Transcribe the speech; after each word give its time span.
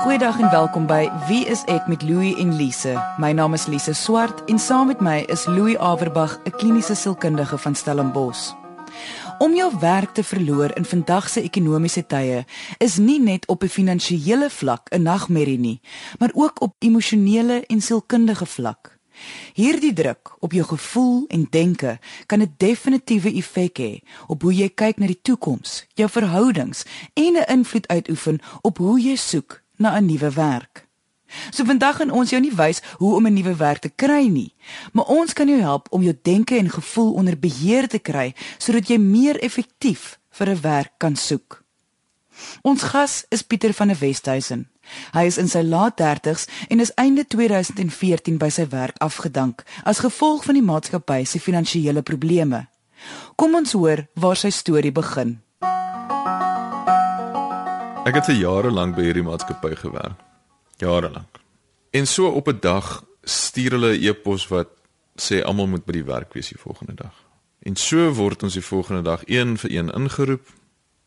Goeiedag 0.00 0.38
en 0.40 0.50
welkom 0.50 0.86
by 0.88 1.10
Wie 1.28 1.42
is 1.44 1.60
ek 1.68 1.84
met 1.84 2.00
Louie 2.08 2.32
en 2.40 2.54
Lise. 2.56 2.94
My 3.20 3.34
naam 3.36 3.52
is 3.52 3.66
Lise 3.68 3.92
Swart 3.92 4.38
en 4.48 4.56
saam 4.58 4.88
met 4.88 5.02
my 5.04 5.18
is 5.28 5.44
Louie 5.44 5.76
Averbag, 5.76 6.38
'n 6.44 6.56
kliniese 6.56 6.94
sielkundige 6.94 7.58
van 7.58 7.74
Stellenbosch. 7.74 8.54
Om 9.38 9.54
jou 9.54 9.72
werk 9.80 10.14
te 10.14 10.24
verloor 10.24 10.76
in 10.76 10.84
vandag 10.84 11.28
se 11.28 11.42
ekonomiese 11.42 12.06
tye 12.06 12.44
is 12.78 12.96
nie 12.96 13.20
net 13.20 13.46
op 13.46 13.62
'n 13.62 13.68
finansiële 13.68 14.50
vlak 14.50 14.88
'n 14.88 15.02
nagmerrie 15.02 15.58
nie, 15.58 15.80
maar 16.18 16.30
ook 16.34 16.60
op 16.60 16.74
emosionele 16.78 17.64
en 17.66 17.80
sielkundige 17.80 18.46
vlak. 18.46 18.98
Hierdie 19.54 19.92
druk 19.92 20.36
op 20.38 20.52
jou 20.52 20.64
gevoel 20.64 21.24
en 21.28 21.46
denke 21.50 21.98
kan 22.26 22.40
'n 22.40 22.54
definitiewe 22.56 23.34
effek 23.34 23.78
hê 23.78 24.00
op 24.26 24.42
hoe 24.42 24.54
jy 24.54 24.68
kyk 24.68 24.98
na 24.98 25.06
die 25.06 25.22
toekoms, 25.22 25.86
jou 25.94 26.08
verhoudings 26.08 26.84
en 27.14 27.36
'n 27.36 27.52
invloed 27.52 27.88
uitoefen 27.88 28.38
op 28.60 28.78
hoe 28.78 29.00
jy 29.00 29.16
soek 29.16 29.60
na 29.80 29.96
'n 29.96 30.06
nuwe 30.06 30.30
werk. 30.30 30.88
So 31.50 31.64
vandag 31.64 31.96
gaan 31.96 32.10
ons 32.10 32.30
jou 32.30 32.40
nie 32.42 32.54
wys 32.54 32.82
hoe 32.98 33.14
om 33.14 33.26
'n 33.26 33.32
nuwe 33.32 33.56
werk 33.56 33.78
te 33.78 33.88
kry 33.88 34.26
nie, 34.26 34.54
maar 34.92 35.04
ons 35.04 35.32
kan 35.32 35.48
jou 35.48 35.60
help 35.60 35.86
om 35.90 36.02
jou 36.02 36.18
denke 36.22 36.56
en 36.56 36.70
gevoel 36.70 37.12
onder 37.12 37.38
beheer 37.38 37.88
te 37.88 37.98
kry 37.98 38.34
sodat 38.58 38.88
jy 38.88 38.98
meer 38.98 39.40
effektief 39.40 40.18
vir 40.30 40.48
'n 40.48 40.60
werk 40.60 40.92
kan 40.98 41.16
soek. 41.16 41.64
Ons 42.62 42.82
gas 42.82 43.24
is 43.28 43.42
Pieter 43.42 43.72
van 43.72 43.88
der 43.88 43.98
Westhuizen. 43.98 44.68
Hy 45.12 45.24
is 45.24 45.38
in 45.38 45.48
sy 45.48 45.62
laat 45.62 46.00
30's 46.00 46.46
en 46.68 46.80
is 46.80 46.94
einde 46.94 47.26
2014 47.26 48.38
by 48.38 48.48
sy 48.48 48.66
werk 48.68 48.96
afgedank 48.98 49.62
as 49.84 49.98
gevolg 49.98 50.44
van 50.44 50.54
die 50.54 50.64
maatskappy 50.66 51.24
se 51.24 51.40
finansiële 51.40 52.02
probleme. 52.02 52.66
Kom 53.36 53.54
ons 53.54 53.72
hoor 53.72 54.06
waar 54.14 54.36
sy 54.36 54.50
storie 54.50 54.92
begin. 54.92 55.40
Ek 58.00 58.16
het 58.16 58.30
vir 58.30 58.38
jare 58.40 58.70
lank 58.72 58.94
by 58.96 59.02
hierdie 59.04 59.22
maatskappy 59.26 59.74
gewerk. 59.76 60.16
Jare 60.80 61.10
lank. 61.12 61.40
En 61.92 62.06
so 62.06 62.30
op 62.32 62.48
'n 62.48 62.58
dag 62.60 63.04
stuur 63.22 63.70
hulle 63.70 63.92
'n 63.92 64.02
e-pos 64.02 64.48
wat 64.48 64.68
sê 65.16 65.42
almal 65.44 65.66
moet 65.66 65.84
by 65.84 65.92
die 65.92 66.04
werk 66.04 66.32
wees 66.32 66.48
die 66.48 66.58
volgende 66.58 66.94
dag. 66.94 67.14
En 67.62 67.76
so 67.76 68.10
word 68.12 68.42
ons 68.42 68.52
die 68.52 68.64
volgende 68.64 69.02
dag 69.02 69.22
een 69.26 69.58
vir 69.58 69.70
een 69.70 69.90
ingeroep. 69.90 70.48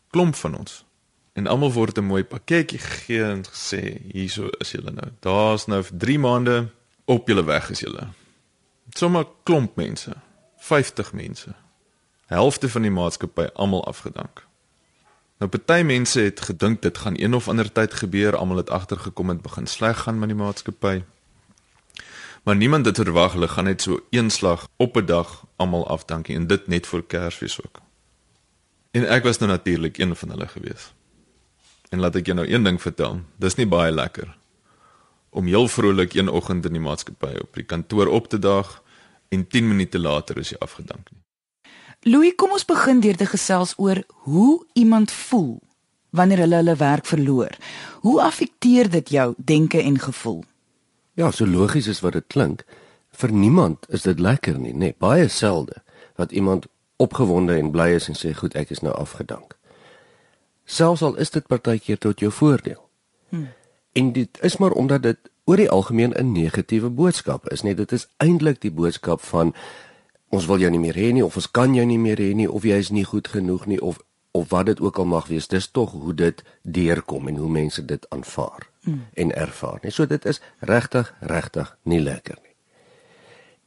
Klomp 0.10 0.36
van 0.36 0.58
ons. 0.58 0.86
En 1.34 1.48
almal 1.48 1.72
word 1.72 1.98
'n 1.98 2.06
mooi 2.06 2.24
pakketjie 2.24 2.80
gegee 2.80 3.24
en 3.24 3.44
gesê 3.46 4.02
hierso 4.12 4.48
is 4.60 4.72
julle 4.72 4.92
nou. 4.92 5.10
Daar's 5.20 5.66
nou 5.66 5.84
vir 5.84 5.98
3 5.98 6.20
maande 6.20 6.70
op 7.06 7.28
julle 7.28 7.44
weg 7.44 7.70
is 7.70 7.80
julle. 7.80 8.08
Sommige 8.90 9.28
klomp 9.44 9.76
mense. 9.76 10.14
50 10.58 11.14
mense. 11.14 11.56
Helfte 12.26 12.70
van 12.70 12.82
die 12.82 12.92
maatskappy 12.92 13.50
almal 13.54 13.86
afgedank. 13.86 14.48
Nou 15.44 15.52
party 15.52 15.82
mense 15.84 16.22
het 16.24 16.40
gedink 16.40 16.82
dit 16.82 16.98
gaan 16.98 17.18
een 17.20 17.34
of 17.36 17.50
ander 17.52 17.68
tyd 17.72 17.94
gebeur, 17.94 18.36
almal 18.36 18.62
het 18.62 18.70
agtergekom 18.70 19.30
en 19.30 19.42
begin 19.42 19.66
sleg 19.68 20.06
gaan 20.06 20.20
met 20.20 20.30
die 20.32 20.38
maatskappy. 20.40 21.02
Maar 22.44 22.56
niemand 22.56 22.86
het 22.86 22.96
verwag 22.96 23.34
hulle 23.36 23.48
gaan 23.52 23.68
net 23.68 23.82
so 23.82 24.00
eenslag 24.10 24.68
op 24.78 24.96
'n 24.96 25.06
dag 25.06 25.44
almal 25.56 25.88
afdankie 25.88 26.36
en 26.36 26.48
dit 26.48 26.68
net 26.68 26.88
vir 26.88 27.04
Kersfees 27.04 27.60
ook. 27.66 27.82
En 28.92 29.08
ek 29.08 29.24
was 29.24 29.38
nou 29.38 29.52
natuurlik 29.52 29.98
een 29.98 30.16
van 30.16 30.30
hulle 30.30 30.48
gewees. 30.48 30.94
En 31.90 32.00
laat 32.00 32.16
ek 32.16 32.26
jou 32.26 32.36
nou 32.36 32.48
een 32.48 32.64
ding 32.64 32.82
vertel, 32.82 33.22
dis 33.36 33.56
nie 33.56 33.68
baie 33.68 33.92
lekker 33.92 34.38
om 35.30 35.46
heel 35.46 35.68
vrolik 35.68 36.14
een 36.14 36.30
oggend 36.30 36.66
in 36.66 36.72
die 36.72 36.82
maatskappy 36.82 37.36
op 37.42 37.54
die 37.54 37.64
kantoor 37.64 38.08
op 38.08 38.28
te 38.28 38.40
daag 38.40 38.82
en 39.30 39.48
10 39.48 39.68
minute 39.68 40.00
later 40.00 40.38
is 40.38 40.50
jy 40.50 40.58
afgedank 40.60 41.12
nie. 41.12 41.23
Louis, 42.04 42.34
kom 42.36 42.52
ons 42.52 42.66
begin 42.68 43.00
deur 43.00 43.16
te 43.16 43.26
gesels 43.26 43.74
oor 43.80 44.02
hoe 44.28 44.66
iemand 44.74 45.12
voel 45.12 45.62
wanneer 46.10 46.44
hulle 46.44 46.60
hulle 46.60 46.76
werk 46.76 47.06
verloor. 47.06 47.56
Hoe 48.04 48.22
affekteer 48.22 48.90
dit 48.90 49.10
jou 49.10 49.34
denke 49.38 49.82
en 49.82 50.00
gevoel? 50.00 50.44
Ja, 51.14 51.32
so 51.32 51.48
logies 51.48 51.88
is 51.88 52.02
wat 52.04 52.14
dit 52.14 52.28
klink, 52.28 52.66
vir 53.16 53.32
niemand 53.32 53.88
is 53.88 54.04
dit 54.04 54.20
lekker 54.20 54.60
nie, 54.60 54.74
nee, 54.74 54.96
baie 55.00 55.28
selde 55.28 55.80
wat 56.20 56.32
iemand 56.32 56.68
opgewonde 57.02 57.56
en 57.58 57.72
bly 57.72 57.94
is 57.96 58.10
en 58.12 58.20
sê 58.20 58.34
goed, 58.36 58.54
ek 58.60 58.76
is 58.76 58.84
nou 58.84 58.94
afgedank. 58.94 59.56
Selfs 60.66 61.02
al 61.02 61.16
is 61.24 61.32
dit 61.34 61.48
partykeer 61.48 61.98
tot 61.98 62.20
jou 62.20 62.32
voordeel. 62.32 62.82
Hmm. 63.30 63.48
En 63.98 64.12
dit 64.14 64.40
is 64.42 64.58
maar 64.58 64.76
omdat 64.78 65.08
dit 65.08 65.32
oor 65.50 65.58
die 65.58 65.70
algemeen 65.70 66.14
'n 66.14 66.32
negatiewe 66.32 66.90
boodskap 66.90 67.50
is, 67.50 67.64
nee, 67.64 67.76
dit 67.76 67.92
is 67.92 68.08
eintlik 68.18 68.62
die 68.62 68.72
boodskap 68.72 69.22
van 69.22 69.56
ons 70.34 70.48
wil 70.50 70.64
jou 70.64 70.72
nie 70.74 70.82
meer 70.82 70.98
hê 70.98 71.12
nie 71.14 71.26
of 71.26 71.38
ons 71.38 71.50
kan 71.52 71.76
jou 71.78 71.86
nie 71.86 72.00
meer 72.02 72.22
hê 72.22 72.32
nie 72.38 72.50
of 72.50 72.66
jy 72.66 72.80
is 72.82 72.90
nie 72.96 73.06
goed 73.06 73.30
genoeg 73.30 73.68
nie 73.70 73.82
of 73.82 74.02
of 74.34 74.48
wat 74.50 74.66
dit 74.66 74.80
ook 74.82 74.98
al 74.98 75.06
mag 75.06 75.28
wees 75.30 75.48
dis 75.48 75.68
tog 75.70 75.92
hoe 75.94 76.14
dit 76.18 76.40
deurkom 76.66 77.28
en 77.30 77.36
hoe 77.38 77.50
mense 77.50 77.84
dit 77.86 78.06
aanvaar 78.10 78.66
mm. 78.82 79.02
en 79.14 79.34
ervaar 79.38 79.78
nee 79.84 79.94
so 79.94 80.10
dit 80.10 80.26
is 80.26 80.42
regtig 80.60 81.12
regtig 81.22 81.70
nie 81.84 82.02
lekker 82.02 82.40
nie. 82.42 82.56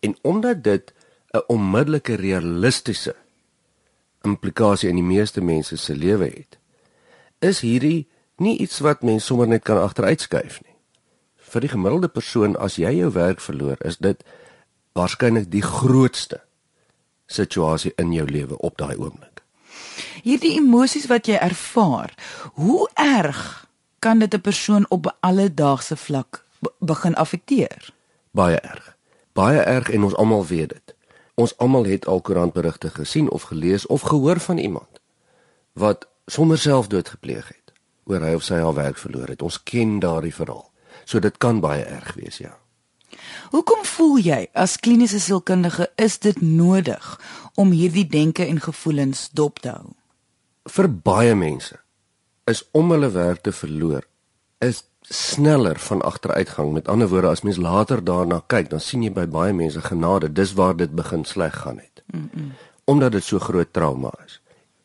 En 0.01 0.17
omdat 0.23 0.65
dit 0.65 0.95
'n 1.35 1.45
onmiddellike 1.47 2.15
realistiese 2.15 3.15
implikasie 4.23 4.89
in 4.89 4.99
die 4.99 5.11
meeste 5.15 5.41
mense 5.41 5.77
se 5.77 5.95
lewe 5.97 6.25
het 6.25 6.59
is 7.39 7.61
hierdie 7.61 8.09
nie 8.37 8.59
iets 8.59 8.79
wat 8.79 9.03
mens 9.03 9.25
sommer 9.25 9.49
net 9.49 9.63
kan 9.63 9.79
agteruitskuif 9.79 10.61
nie. 10.65 10.75
Vir 11.37 11.61
die 11.61 11.71
gemiddelde 11.71 12.09
persoon 12.09 12.57
as 12.57 12.77
jy 12.77 12.91
jou 12.91 13.13
werk 13.13 13.41
verloor 13.41 13.77
is 13.81 13.97
dit 13.97 14.25
waarskynlik 14.93 15.51
die 15.51 15.63
grootste 15.63 16.46
situasie 17.27 17.93
in 17.97 18.13
jou 18.13 18.27
lewe 18.31 18.59
op 18.59 18.79
daai 18.79 18.97
oomblik. 18.97 19.43
Hierdie 20.23 20.57
emosies 20.59 21.07
wat 21.07 21.27
jy 21.27 21.39
ervaar, 21.39 22.15
hoe 22.55 22.89
erg 22.95 23.69
kan 23.99 24.19
dit 24.19 24.35
'n 24.35 24.41
persoon 24.41 24.87
op 24.89 25.07
'n 25.07 25.17
alledaagse 25.21 25.97
vlak 25.97 26.45
begin 26.79 27.15
affekteer? 27.15 27.93
Baie 28.31 28.61
erg. 28.61 28.97
Baie 29.33 29.61
erg 29.61 29.91
en 29.91 30.03
ons 30.03 30.17
almal 30.17 30.47
weet 30.47 30.69
dit. 30.69 30.95
Ons 31.35 31.57
almal 31.57 31.85
het 31.85 32.07
al 32.07 32.21
koerantberigte 32.21 32.91
gesien 32.91 33.31
of 33.31 33.43
gelees 33.43 33.87
of 33.87 34.01
gehoor 34.01 34.41
van 34.41 34.59
iemand 34.59 35.01
wat 35.73 36.07
sommer 36.27 36.59
selfdood 36.59 37.09
gepleeg 37.09 37.49
het 37.49 37.73
oor 38.05 38.21
hy 38.21 38.35
of 38.35 38.43
sy 38.43 38.55
haar 38.55 38.75
werk 38.75 38.99
verloor 38.99 39.29
het. 39.29 39.43
Ons 39.43 39.63
ken 39.63 39.99
daardie 39.99 40.35
verhaal. 40.35 40.71
So 41.05 41.19
dit 41.19 41.37
kan 41.37 41.61
baie 41.61 41.85
erg 41.85 42.15
wees, 42.15 42.39
ja. 42.39 42.57
Hoekom 43.51 43.85
voel 43.85 44.19
jy 44.19 44.41
as 44.55 44.77
kliniese 44.81 45.21
sielkundige 45.21 45.89
is 45.97 46.19
dit 46.19 46.41
nodig 46.41 47.21
om 47.55 47.71
hierdie 47.71 48.07
denke 48.07 48.47
en 48.47 48.61
gevoelens 48.61 49.29
dop 49.33 49.59
te 49.65 49.73
hou? 49.75 49.95
Vir 50.67 50.89
baie 50.91 51.35
mense 51.35 51.79
is 52.51 52.63
om 52.73 52.91
hulle 52.95 53.11
werk 53.11 53.43
te 53.43 53.53
verloor 53.53 54.07
is 54.65 54.85
sneller 55.09 55.79
van 55.79 56.03
agteruitgang. 56.03 56.73
Met 56.73 56.89
ander 56.89 57.09
woorde, 57.09 57.29
as 57.29 57.43
mens 57.43 57.57
later 57.57 58.05
daarna 58.05 58.43
kyk, 58.47 58.71
dan 58.71 58.81
sien 58.81 59.03
jy 59.03 59.13
by 59.15 59.27
baie 59.31 59.53
mense 59.55 59.81
genade, 59.81 60.33
dis 60.33 60.55
waar 60.59 60.77
dit 60.77 60.91
begin 60.91 61.25
sleg 61.25 61.55
gaan 61.63 61.79
het. 61.79 62.03
Mm 62.07 62.31
-mm. 62.33 62.53
Omdat 62.85 63.13
dit 63.13 63.25
so 63.25 63.39
groot 63.39 63.73
trauma 63.73 64.13
is. 64.27 64.41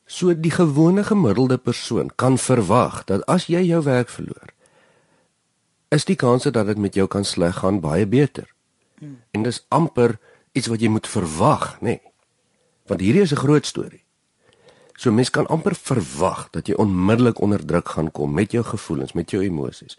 So 0.06 0.40
die 0.40 0.52
gewone 0.52 1.04
gemiddelde 1.04 1.58
persoon 1.58 2.12
kan 2.16 2.38
verwag 2.38 3.04
dat 3.04 3.26
as 3.26 3.46
jy 3.46 3.62
jou 3.62 3.84
werk 3.84 4.10
verloor, 4.10 4.50
is 5.92 6.06
die 6.08 6.16
kanse 6.16 6.52
dat 6.52 6.66
dit 6.72 6.78
met 6.80 6.96
jou 6.96 7.08
kan 7.08 7.26
sleg 7.28 7.60
gaan 7.60 7.82
baie 7.84 8.08
beter. 8.08 8.48
Hmm. 9.00 9.20
En 9.32 9.44
dis 9.44 9.66
amper 9.68 10.18
iets 10.52 10.68
wat 10.72 10.82
jy 10.82 10.90
moet 10.92 11.08
verwag, 11.08 11.76
nê? 11.82 11.98
Nee. 11.98 12.02
Want 12.88 13.04
hierdie 13.04 13.22
is 13.22 13.32
'n 13.32 13.44
groot 13.44 13.66
storie. 13.66 14.04
So 14.96 15.12
mens 15.12 15.30
kan 15.30 15.48
amper 15.48 15.76
verwag 15.76 16.50
dat 16.52 16.68
jy 16.68 16.74
onmiddellik 16.74 17.40
onder 17.42 17.66
druk 17.66 17.90
gaan 17.90 18.12
kom 18.12 18.34
met 18.34 18.52
jou 18.52 18.64
gevoelens, 18.64 19.14
met 19.14 19.32
jou 19.32 19.44
emosies. 19.44 19.98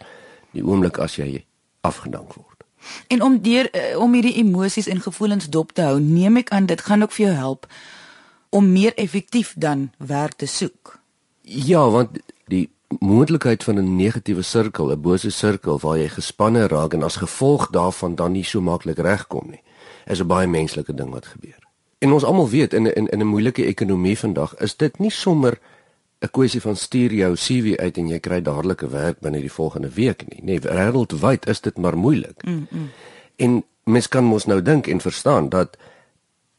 Die 0.50 0.64
oomblik 0.64 0.98
as 0.98 1.16
jy 1.16 1.44
afgedank 1.81 2.34
word. 2.34 2.64
En 3.06 3.22
om 3.22 3.42
deur 3.42 3.70
eh, 3.70 3.98
om 3.98 4.12
hierdie 4.12 4.34
emosies 4.34 4.86
en 4.86 5.00
gevoelens 5.00 5.48
dop 5.48 5.72
te 5.72 5.82
hou, 5.82 6.00
neem 6.00 6.36
ek 6.36 6.50
aan 6.50 6.66
dit 6.66 6.81
gaan 6.81 7.02
ook 7.02 7.12
vir 7.12 7.26
jou 7.26 7.36
help 7.36 7.66
om 8.48 8.72
meer 8.72 8.94
effektief 8.94 9.54
dan 9.56 9.91
werk 9.97 10.32
te 10.32 10.47
soek. 10.47 10.98
Ja, 11.41 11.88
want 11.91 12.19
moontlikheid 13.00 13.64
van 13.64 13.78
'n 13.78 13.97
negatiewe 13.97 14.42
sirkel, 14.42 14.91
'n 14.91 15.00
bose 15.00 15.30
sirkel 15.30 15.78
waar 15.78 15.99
jy 15.99 16.08
gespanne 16.08 16.66
raak 16.66 16.94
en 16.94 17.02
as 17.02 17.16
gevolg 17.16 17.70
daarvan 17.70 18.14
dan 18.14 18.32
nie 18.32 18.44
so 18.44 18.61
maklik 18.61 18.99
regkom 18.99 19.50
nie. 19.50 19.62
Is 20.06 20.20
'n 20.20 20.26
baie 20.26 20.46
menslike 20.46 20.94
ding 20.94 21.11
wat 21.11 21.26
gebeur. 21.26 21.58
En 21.99 22.12
ons 22.12 22.25
almal 22.25 22.49
weet 22.49 22.72
in 22.75 22.94
in 22.94 23.06
in 23.06 23.20
'n 23.20 23.26
moeilike 23.26 23.64
ekonomie 23.64 24.19
vandag 24.19 24.56
is 24.56 24.76
dit 24.76 24.99
nie 24.99 25.11
sommer 25.11 25.58
'n 26.20 26.31
kwessie 26.31 26.61
van 26.61 26.76
stuur 26.76 27.12
jou 27.12 27.34
CV 27.34 27.76
uit 27.76 27.96
en 27.96 28.08
jy 28.08 28.19
kry 28.19 28.43
dadelik 28.43 28.82
'n 28.82 28.90
werk 28.90 29.20
binne 29.20 29.40
die 29.40 29.52
volgende 29.52 29.90
week 29.90 30.25
nie. 30.28 30.40
Nee, 30.43 30.61
wêreldwyd 30.61 31.49
is 31.49 31.61
dit 31.61 31.78
maar 31.78 31.96
moeilik. 31.96 32.44
Mm 32.44 32.66
-mm. 32.70 32.90
En 33.37 33.64
mens 33.84 34.08
kan 34.08 34.25
mos 34.25 34.46
nou 34.46 34.62
dink 34.62 34.87
en 34.87 35.00
verstaan 35.00 35.49
dat 35.49 35.76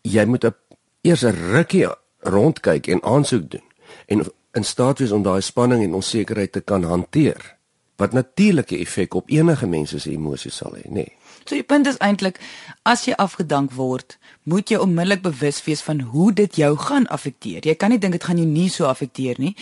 jy 0.01 0.25
moet 0.25 0.45
'n 0.45 0.55
eers 1.01 1.23
'n 1.23 1.35
rukkie 1.51 1.87
rondkyk 2.19 2.87
en 2.87 3.03
aansoek 3.03 3.51
doen. 3.51 3.67
En 4.05 4.23
in 4.53 4.63
staat 4.63 4.99
wees 4.99 5.11
om 5.11 5.23
daai 5.25 5.41
spanning 5.41 5.83
en 5.83 5.93
onsekerheid 5.99 6.51
te 6.51 6.61
kan 6.61 6.83
hanteer 6.83 7.53
wat 8.01 8.13
natuurlike 8.13 8.77
effek 8.77 9.13
op 9.13 9.29
enige 9.29 9.67
mens 9.67 9.93
se 9.95 10.11
emosies 10.11 10.55
sal 10.55 10.73
hê, 10.75 10.87
nê. 10.89 11.05
Nee. 11.05 11.11
So 11.43 11.55
die 11.55 11.63
punt 11.63 11.87
is 11.87 11.99
eintlik 12.01 12.39
as 12.87 13.03
jy 13.05 13.13
afgedank 13.19 13.73
word, 13.75 14.17
moet 14.49 14.71
jy 14.71 14.79
onmiddellik 14.81 15.21
bewus 15.25 15.59
wees 15.67 15.83
van 15.85 15.99
hoe 16.13 16.31
dit 16.33 16.55
jou 16.55 16.71
gaan 16.79 17.05
affekteer. 17.11 17.65
Jy 17.67 17.75
kan 17.79 17.93
nie 17.93 17.99
dink 17.99 18.15
dit 18.17 18.23
gaan 18.23 18.39
jou 18.39 18.47
nie 18.47 18.69
so 18.71 18.87
affekteer 18.89 19.39
nie 19.43 19.53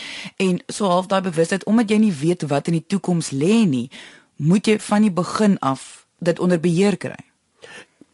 en 0.42 0.62
so 0.68 0.90
half 0.90 1.10
daai 1.10 1.22
bewustheid 1.26 1.66
omdat 1.70 1.90
jy 1.90 2.00
nie 2.06 2.14
weet 2.22 2.46
wat 2.50 2.70
in 2.70 2.78
die 2.78 2.86
toekoms 2.86 3.32
lê 3.34 3.62
nie, 3.68 3.88
moet 4.36 4.66
jy 4.66 4.78
van 4.78 5.06
die 5.06 5.14
begin 5.14 5.58
af 5.60 6.06
dit 6.22 6.38
onder 6.40 6.60
beheer 6.62 6.96
kry. 6.96 7.18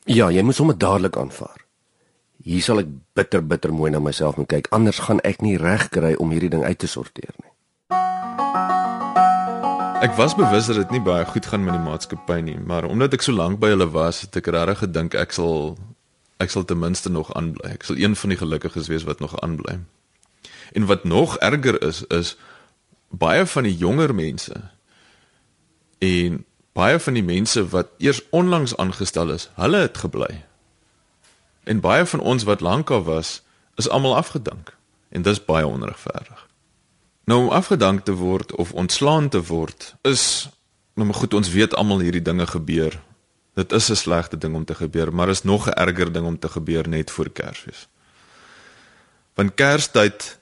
Ja, 0.08 0.30
jy 0.32 0.42
moet 0.42 0.56
sommer 0.56 0.78
dadelik 0.78 1.16
aanvaar. 1.20 1.67
Hier 2.48 2.64
sal 2.64 2.80
ek 2.80 2.88
bitter 3.18 3.42
bitter 3.44 3.74
mooi 3.76 3.90
na 3.92 4.00
myself 4.00 4.38
moet 4.40 4.48
kyk, 4.48 4.70
anders 4.72 5.02
gaan 5.04 5.18
ek 5.28 5.42
nie 5.44 5.58
reg 5.60 5.90
kry 5.92 6.14
om 6.16 6.30
hierdie 6.32 6.48
ding 6.54 6.62
uit 6.64 6.78
te 6.80 6.88
sorteer 6.88 7.34
nie. 7.42 7.52
Ek 10.00 10.14
was 10.16 10.32
bewus 10.38 10.70
dat 10.70 10.78
dit 10.80 10.94
nie 10.96 11.02
baie 11.04 11.26
goed 11.28 11.44
gaan 11.50 11.66
met 11.66 11.76
die 11.76 11.84
maatskappy 11.84 12.38
nie, 12.46 12.56
maar 12.56 12.88
omdat 12.88 13.18
ek 13.18 13.26
so 13.26 13.36
lank 13.36 13.60
by 13.60 13.74
hulle 13.74 13.90
was, 13.92 14.22
het 14.24 14.40
ek 14.40 14.48
regtig 14.54 14.80
gedink 14.86 15.18
ek 15.18 15.36
sal 15.36 15.76
ek 16.40 16.54
sal 16.54 16.64
ten 16.64 16.80
minste 16.80 17.12
nog 17.12 17.34
aanbly. 17.36 17.74
Ek 17.76 17.84
sal 17.84 18.00
een 18.00 18.16
van 18.16 18.32
die 18.32 18.40
gelukkiges 18.40 18.88
wees 18.88 19.04
wat 19.04 19.20
nog 19.20 19.36
aanbly. 19.44 19.80
En 20.72 20.88
wat 20.88 21.04
nog 21.04 21.36
erger 21.44 21.76
is, 21.84 22.04
is 22.08 22.36
baie 23.12 23.44
van 23.44 23.68
die 23.68 23.76
jonger 23.76 24.14
mense 24.16 24.56
en 26.00 26.44
baie 26.78 26.96
van 26.96 27.18
die 27.18 27.26
mense 27.26 27.68
wat 27.74 27.92
eers 28.00 28.24
onlangs 28.32 28.78
aangestel 28.80 29.36
is, 29.36 29.50
hulle 29.60 29.84
het 29.84 30.00
gebly. 30.00 30.47
En 31.68 31.80
baie 31.84 32.04
van 32.08 32.20
ons 32.20 32.46
wat 32.48 32.60
lankal 32.64 33.02
was, 33.04 33.42
is 33.76 33.88
almal 33.88 34.16
afgedank. 34.16 34.72
En 35.08 35.22
dis 35.22 35.44
baie 35.44 35.66
onregverdig. 35.66 36.46
Nou 37.28 37.42
om 37.42 37.50
afgedank 37.52 38.04
te 38.04 38.14
word 38.16 38.54
of 38.56 38.72
ontslaan 38.72 39.28
te 39.28 39.42
word 39.44 39.94
is 40.02 40.48
nou 40.96 41.06
maar 41.06 41.18
goed 41.20 41.34
ons 41.34 41.50
weet 41.52 41.74
almal 41.76 42.00
hierdie 42.00 42.24
dinge 42.24 42.46
gebeur. 42.46 42.96
Dit 43.54 43.72
is 43.72 43.90
'n 43.90 43.94
slegte 43.94 44.38
ding 44.38 44.54
om 44.54 44.64
te 44.64 44.74
gebeur, 44.74 45.14
maar 45.14 45.28
is 45.28 45.42
nog 45.42 45.68
'n 45.68 45.76
erger 45.76 46.12
ding 46.12 46.26
om 46.26 46.38
te 46.38 46.48
gebeur 46.48 46.88
net 46.88 47.10
voor 47.10 47.30
Kersfees. 47.30 47.88
Want 49.34 49.54
Kerstyd 49.54 50.38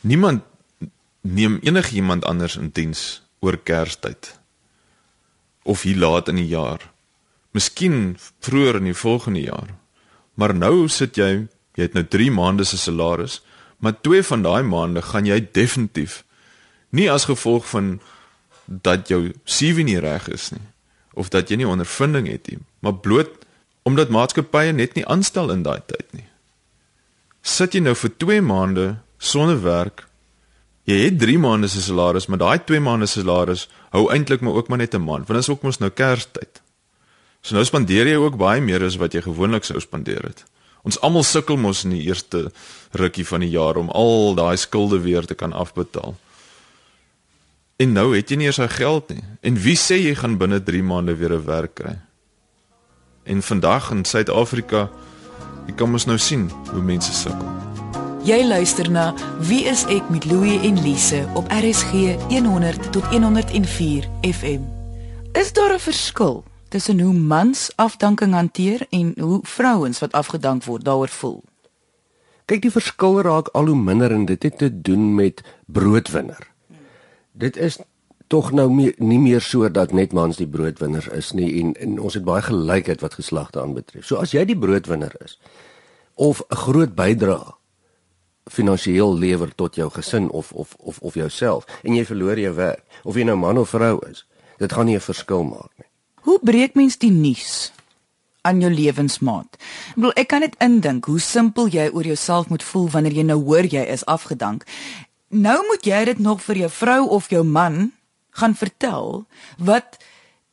niemand 0.00 0.42
neem 1.20 1.58
enigiemand 1.62 2.24
anders 2.24 2.56
in 2.56 2.70
diens 2.72 3.22
oor 3.38 3.58
Kerstyd 3.58 4.40
of 5.62 5.82
hier 5.82 5.96
laat 5.96 6.28
in 6.28 6.34
die 6.34 6.46
jaar. 6.46 6.92
Miskien 7.50 8.18
vroeër 8.38 8.76
in 8.76 8.84
die 8.84 8.94
volgende 8.94 9.40
jaar. 9.40 9.74
Maar 10.38 10.54
nou 10.54 10.88
sit 10.92 11.18
jy, 11.18 11.48
jy 11.74 11.86
het 11.88 11.96
nou 11.98 12.04
3 12.06 12.30
maande 12.34 12.64
se 12.64 12.78
salaris 12.78 13.40
maar 13.78 14.00
twee 14.02 14.22
van 14.22 14.42
daai 14.42 14.62
maande 14.66 15.02
gaan 15.02 15.26
jy 15.26 15.38
definitief 15.54 16.22
nie 16.90 17.10
as 17.10 17.28
gevolg 17.30 17.66
van 17.70 17.98
dat 18.66 19.08
jou 19.08 19.32
CV 19.44 19.84
nie 19.86 20.00
reg 20.02 20.28
is 20.28 20.50
nie 20.54 20.64
of 21.18 21.30
dat 21.34 21.50
jy 21.50 21.58
nie 21.58 21.68
ondervinding 21.68 22.28
het 22.30 22.46
nie, 22.50 22.60
maar 22.84 22.94
bloot 23.02 23.32
omdat 23.88 24.12
maatskappye 24.12 24.74
net 24.76 24.94
nie 24.94 25.06
aanstel 25.08 25.50
in 25.50 25.64
daai 25.66 25.80
tyd 25.88 26.06
nie. 26.14 26.26
Sit 27.42 27.74
jy 27.74 27.80
nou 27.82 27.94
vir 27.96 28.12
2 28.20 28.44
maande 28.44 28.86
sonder 29.18 29.58
werk. 29.64 30.04
Jy 30.88 30.98
het 31.06 31.18
3 31.20 31.38
maande 31.42 31.70
se 31.72 31.82
salaris, 31.82 32.28
maar 32.28 32.42
daai 32.42 32.58
2 32.68 32.82
maande 32.84 33.08
se 33.08 33.22
salaris 33.22 33.66
hou 33.96 34.06
eintlik 34.12 34.44
maar 34.44 34.60
ook 34.60 34.68
maar 34.68 34.78
net 34.84 34.94
'n 34.94 35.02
maand, 35.02 35.26
want 35.26 35.40
dit 35.40 35.48
is 35.48 35.50
ook 35.50 35.62
mos 35.62 35.80
nou 35.80 35.90
Kerstyd. 35.90 36.62
So 37.40 37.54
nou 37.54 37.64
spandeer 37.64 38.06
jy 38.06 38.16
ook 38.16 38.36
baie 38.36 38.60
meer 38.60 38.84
as 38.84 38.96
wat 38.96 39.14
jy 39.14 39.22
gewoonlik 39.22 39.64
sou 39.64 39.80
spandeer 39.80 40.22
het. 40.22 40.44
Ons 40.82 41.00
almal 41.04 41.24
sukkel 41.26 41.58
mos 41.60 41.84
in 41.84 41.92
die 41.96 42.06
eerste 42.06 42.48
rukkie 42.96 43.26
van 43.26 43.40
die 43.44 43.50
jaar 43.50 43.76
om 43.76 43.90
al 43.90 44.34
daai 44.38 44.56
skulde 44.56 45.00
weer 45.04 45.26
te 45.26 45.34
kan 45.34 45.52
afbetaal. 45.52 46.16
En 47.78 47.92
nou 47.94 48.10
het 48.16 48.30
jy 48.30 48.38
nie 48.40 48.48
eens 48.48 48.58
daai 48.58 48.72
geld 48.74 49.10
nie. 49.14 49.22
En 49.42 49.58
wie 49.62 49.76
sê 49.78 50.00
jy 50.00 50.14
gaan 50.18 50.38
binne 50.38 50.62
3 50.62 50.82
maande 50.82 51.14
weer 51.14 51.34
'n 51.34 51.44
werk 51.44 51.74
kry? 51.74 51.98
En 53.24 53.42
vandag 53.42 53.90
in 53.90 54.04
Suid-Afrika, 54.04 54.88
jy 55.66 55.74
kan 55.74 55.90
mos 55.90 56.06
nou 56.06 56.18
sien 56.18 56.50
hoe 56.72 56.82
mense 56.82 57.12
sukkel. 57.12 57.52
Jy 58.24 58.44
luister 58.44 58.90
na 58.90 59.14
Wie 59.40 59.64
is 59.64 59.84
ek 59.84 60.10
met 60.10 60.24
Louie 60.24 60.60
en 60.60 60.82
Lise 60.82 61.28
op 61.34 61.46
RSG 61.48 62.16
100 62.28 62.92
tot 62.92 63.04
104 63.04 64.04
FM. 64.22 64.62
Is 65.32 65.52
daar 65.52 65.74
'n 65.74 65.78
verskil 65.78 66.44
tussen 66.68 67.00
hoe 67.00 67.14
mans 67.14 67.70
afdanking 67.76 68.32
hanteer 68.32 68.86
en 68.90 69.12
hoe 69.20 69.40
vrouens 69.42 69.98
wat 69.98 70.12
afgedank 70.12 70.64
word 70.64 70.84
daaroor 70.84 71.08
voel. 71.08 71.42
Kyk, 72.44 72.62
die 72.62 72.72
verskil 72.72 73.20
raak 73.20 73.48
al 73.52 73.66
hoe 73.66 73.76
minder 73.76 74.12
en 74.12 74.24
dit 74.24 74.42
het 74.42 74.58
te 74.58 74.80
doen 74.80 75.14
met 75.14 75.42
broodwinner. 75.66 76.48
Dit 77.32 77.56
is 77.56 77.78
tog 78.28 78.50
nou 78.52 78.68
meer, 78.72 78.94
nie 78.98 79.18
meer 79.18 79.40
so 79.44 79.68
dat 79.72 79.92
net 79.92 80.12
mans 80.12 80.36
die 80.36 80.48
broodwinners 80.48 81.08
is 81.16 81.32
nie 81.36 81.48
en, 81.60 81.72
en 81.80 81.98
ons 82.00 82.16
het 82.16 82.24
baie 82.24 82.44
gelykheid 82.44 83.00
wat 83.04 83.16
geslagte 83.20 83.60
aanbetref. 83.60 84.04
So 84.04 84.20
as 84.20 84.34
jy 84.36 84.44
die 84.48 84.58
broodwinner 84.58 85.14
is 85.24 85.38
of 86.14 86.42
'n 86.48 86.60
groot 86.64 86.94
bydrae 86.94 87.54
finansiëel 88.48 89.18
lewer 89.18 89.54
tot 89.54 89.74
jou 89.74 89.90
gesin 89.90 90.30
of 90.30 90.52
of 90.52 90.74
of 90.78 90.98
of 90.98 91.14
jouself 91.14 91.64
en 91.82 91.94
jy 91.94 92.04
verloor 92.04 92.38
jou 92.38 92.54
werk 92.54 92.84
of 93.04 93.16
jy 93.16 93.24
nou 93.24 93.36
man 93.36 93.58
of 93.58 93.68
vrou 93.68 93.98
is, 94.10 94.26
dit 94.58 94.72
gaan 94.72 94.86
nie 94.86 94.96
'n 94.96 95.00
verskil 95.00 95.44
maak. 95.44 95.72
Hoe 96.28 96.40
breek 96.42 96.74
mens 96.74 96.98
die 97.00 97.10
nuus 97.10 97.72
aan 98.44 98.60
jou 98.60 98.68
lewensmaat? 98.68 99.56
Ek 99.56 99.94
bedoel, 99.96 100.12
ek 100.20 100.26
kan 100.28 100.42
net 100.44 100.58
indink 100.60 101.06
hoe 101.08 101.20
simpel 101.24 101.70
jy 101.72 101.86
oor 101.88 102.04
jouself 102.04 102.50
moet 102.52 102.64
voel 102.68 102.90
wanneer 102.92 103.14
jy 103.16 103.24
nou 103.30 103.38
hoor 103.46 103.64
jy 103.64 103.80
is 103.88 104.04
afgedank. 104.04 104.66
Nou 105.32 105.56
moet 105.70 105.88
jy 105.88 106.02
dit 106.10 106.20
nog 106.20 106.42
vir 106.44 106.60
jou 106.66 106.70
vrou 106.82 106.98
of 107.16 107.30
jou 107.32 107.40
man 107.48 107.94
gaan 108.36 108.52
vertel 108.60 109.24
wat 109.56 109.96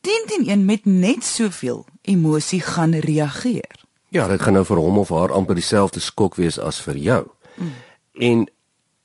10-10-1 0.07 0.63
met 0.63 0.88
net 0.88 1.27
soveel 1.27 1.83
emosie 2.07 2.62
gaan 2.63 2.95
reageer. 2.95 3.83
Ja, 4.16 4.30
dit 4.31 4.39
gaan 4.39 4.56
nou 4.56 4.63
vir 4.63 4.80
hom 4.80 5.04
of 5.04 5.12
haar 5.12 5.36
amper 5.36 5.60
dieselfde 5.60 6.00
skok 6.00 6.39
wees 6.39 6.56
as 6.56 6.80
vir 6.88 7.01
jou. 7.04 7.21
Mm. 7.60 7.75
En 8.30 8.48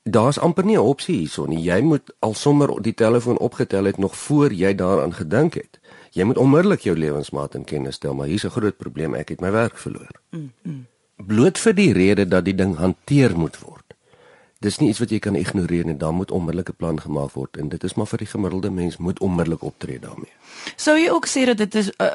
daar's 0.07 0.39
amper 0.39 0.63
nie 0.63 0.79
'n 0.79 0.87
opsie 0.87 1.17
hierson 1.17 1.49
nie. 1.51 1.63
Jy 1.67 1.81
moet 1.81 2.15
al 2.19 2.33
sommer 2.33 2.81
die 2.81 2.95
telefoon 2.95 3.37
opgetel 3.37 3.91
het 3.91 3.97
nog 3.97 4.15
voor 4.15 4.53
jy 4.53 4.75
daaraan 4.75 5.13
gedink 5.13 5.59
het 5.59 5.80
jy 6.11 6.23
moet 6.27 6.37
onmiddellik 6.37 6.85
jou 6.87 6.95
lewensmaat 6.97 7.55
in 7.55 7.63
kennis 7.67 7.95
stel, 7.95 8.13
maar 8.13 8.27
hier's 8.27 8.45
'n 8.45 8.49
groot 8.49 8.77
probleem, 8.77 9.15
ek 9.15 9.29
het 9.29 9.41
my 9.41 9.51
werk 9.51 9.77
verloor. 9.77 10.11
Mm, 10.31 10.51
mm. 10.63 10.85
Bloot 11.27 11.57
vir 11.57 11.73
die 11.73 11.93
rede 11.93 12.27
dat 12.27 12.45
die 12.45 12.55
ding 12.55 12.75
hanteer 12.75 13.37
moet 13.37 13.59
word. 13.59 13.81
Dis 14.61 14.77
nie 14.77 14.89
iets 14.89 14.99
wat 14.99 15.09
jy 15.09 15.17
kan 15.19 15.35
ignoreer 15.35 15.85
nie, 15.85 15.97
daar 15.97 16.13
moet 16.13 16.31
onmiddellik 16.31 16.69
'n 16.69 16.75
plan 16.77 16.99
gemaak 16.99 17.31
word 17.33 17.57
en 17.57 17.69
dit 17.69 17.83
is 17.83 17.93
maar 17.93 18.07
vir 18.07 18.17
die 18.17 18.27
gemiddelde 18.27 18.69
mens 18.69 18.97
moet 18.97 19.19
onmiddellik 19.19 19.63
optree 19.63 19.99
daarmee. 19.99 20.31
Sou 20.75 20.97
jy 20.97 21.09
ook 21.09 21.27
sê 21.27 21.45
dat 21.45 21.57
dit 21.57 21.75
is 21.75 21.91
uh, 21.97 22.07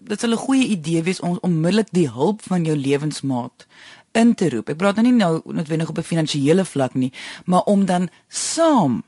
dit 0.00 0.20
sal 0.20 0.30
'n 0.30 0.36
goeie 0.36 0.66
idee 0.66 1.02
wees 1.02 1.20
om 1.20 1.38
onmiddellik 1.40 1.88
die 1.90 2.10
hulp 2.10 2.42
van 2.42 2.64
jou 2.64 2.76
lewensmaat 2.76 3.66
in 4.12 4.34
te 4.34 4.50
roep. 4.50 4.68
Ek 4.68 4.76
praat 4.76 4.94
nou 4.94 5.06
nie 5.06 5.16
nou 5.16 5.40
noodwendig 5.44 5.88
op 5.88 5.98
'n 5.98 6.02
finansiële 6.02 6.64
vlak 6.64 6.94
nie, 6.94 7.12
maar 7.44 7.62
om 7.62 7.84
dan 7.84 8.08
saam 8.28 9.02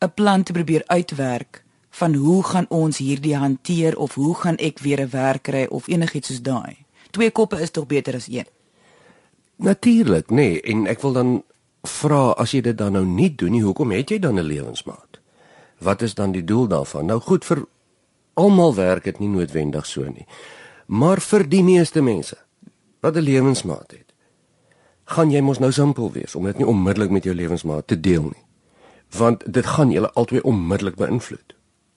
'n 0.00 0.12
plan 0.14 0.42
te 0.42 0.52
probeer 0.52 0.82
uitwerk 0.86 1.63
van 1.94 2.14
hoe 2.14 2.42
gaan 2.42 2.66
ons 2.68 2.98
hierdie 2.98 3.36
hanteer 3.36 3.98
of 3.98 4.14
hoe 4.14 4.34
gaan 4.34 4.56
ek 4.56 4.78
weer 4.78 5.00
'n 5.00 5.10
werk 5.10 5.42
kry 5.42 5.66
of 5.70 5.86
enigiets 5.88 6.28
soos 6.28 6.42
daai. 6.42 6.76
Twee 7.10 7.30
koppe 7.30 7.60
is 7.60 7.70
tog 7.70 7.86
beter 7.86 8.14
as 8.14 8.28
een. 8.28 8.46
Natuurlik, 9.56 10.30
nê, 10.30 10.34
nee, 10.34 10.60
en 10.60 10.86
ek 10.86 11.00
wil 11.00 11.12
dan 11.12 11.42
vra 11.82 12.30
as 12.30 12.50
jy 12.50 12.60
dit 12.60 12.78
dan 12.78 12.92
nou 12.92 13.04
nie 13.04 13.34
doen 13.34 13.50
nie, 13.50 13.62
hoekom 13.62 13.90
het 13.90 14.10
jy 14.10 14.18
dan 14.18 14.38
'n 14.38 14.42
lewensmaat? 14.42 15.20
Wat 15.78 16.02
is 16.02 16.14
dan 16.14 16.32
die 16.32 16.44
doel 16.44 16.66
daarvan? 16.66 17.06
Nou 17.06 17.20
goed 17.20 17.44
vir 17.44 17.66
almal 18.34 18.74
werk 18.74 19.04
dit 19.04 19.18
nie 19.18 19.28
noodwendig 19.28 19.86
so 19.86 20.04
nie. 20.04 20.26
Maar 20.86 21.20
vir 21.20 21.48
die 21.48 21.62
meeste 21.62 22.02
mense 22.02 22.36
wat 23.00 23.16
'n 23.16 23.20
lewensmaat 23.20 23.90
het, 23.90 24.12
gaan 25.04 25.30
jy 25.30 25.40
mos 25.40 25.58
nou 25.58 25.72
simpel 25.72 26.12
wees 26.12 26.34
om 26.34 26.44
dit 26.44 26.58
nie 26.58 26.66
onmiddellik 26.66 27.10
met 27.10 27.24
jou 27.24 27.34
lewensmaat 27.34 27.86
te 27.86 28.00
deel 28.00 28.22
nie. 28.22 28.44
Want 29.10 29.52
dit 29.52 29.66
gaan 29.66 29.90
julle 29.90 30.12
albei 30.12 30.40
onmiddellik 30.40 30.94
beïnvloed. 30.94 31.54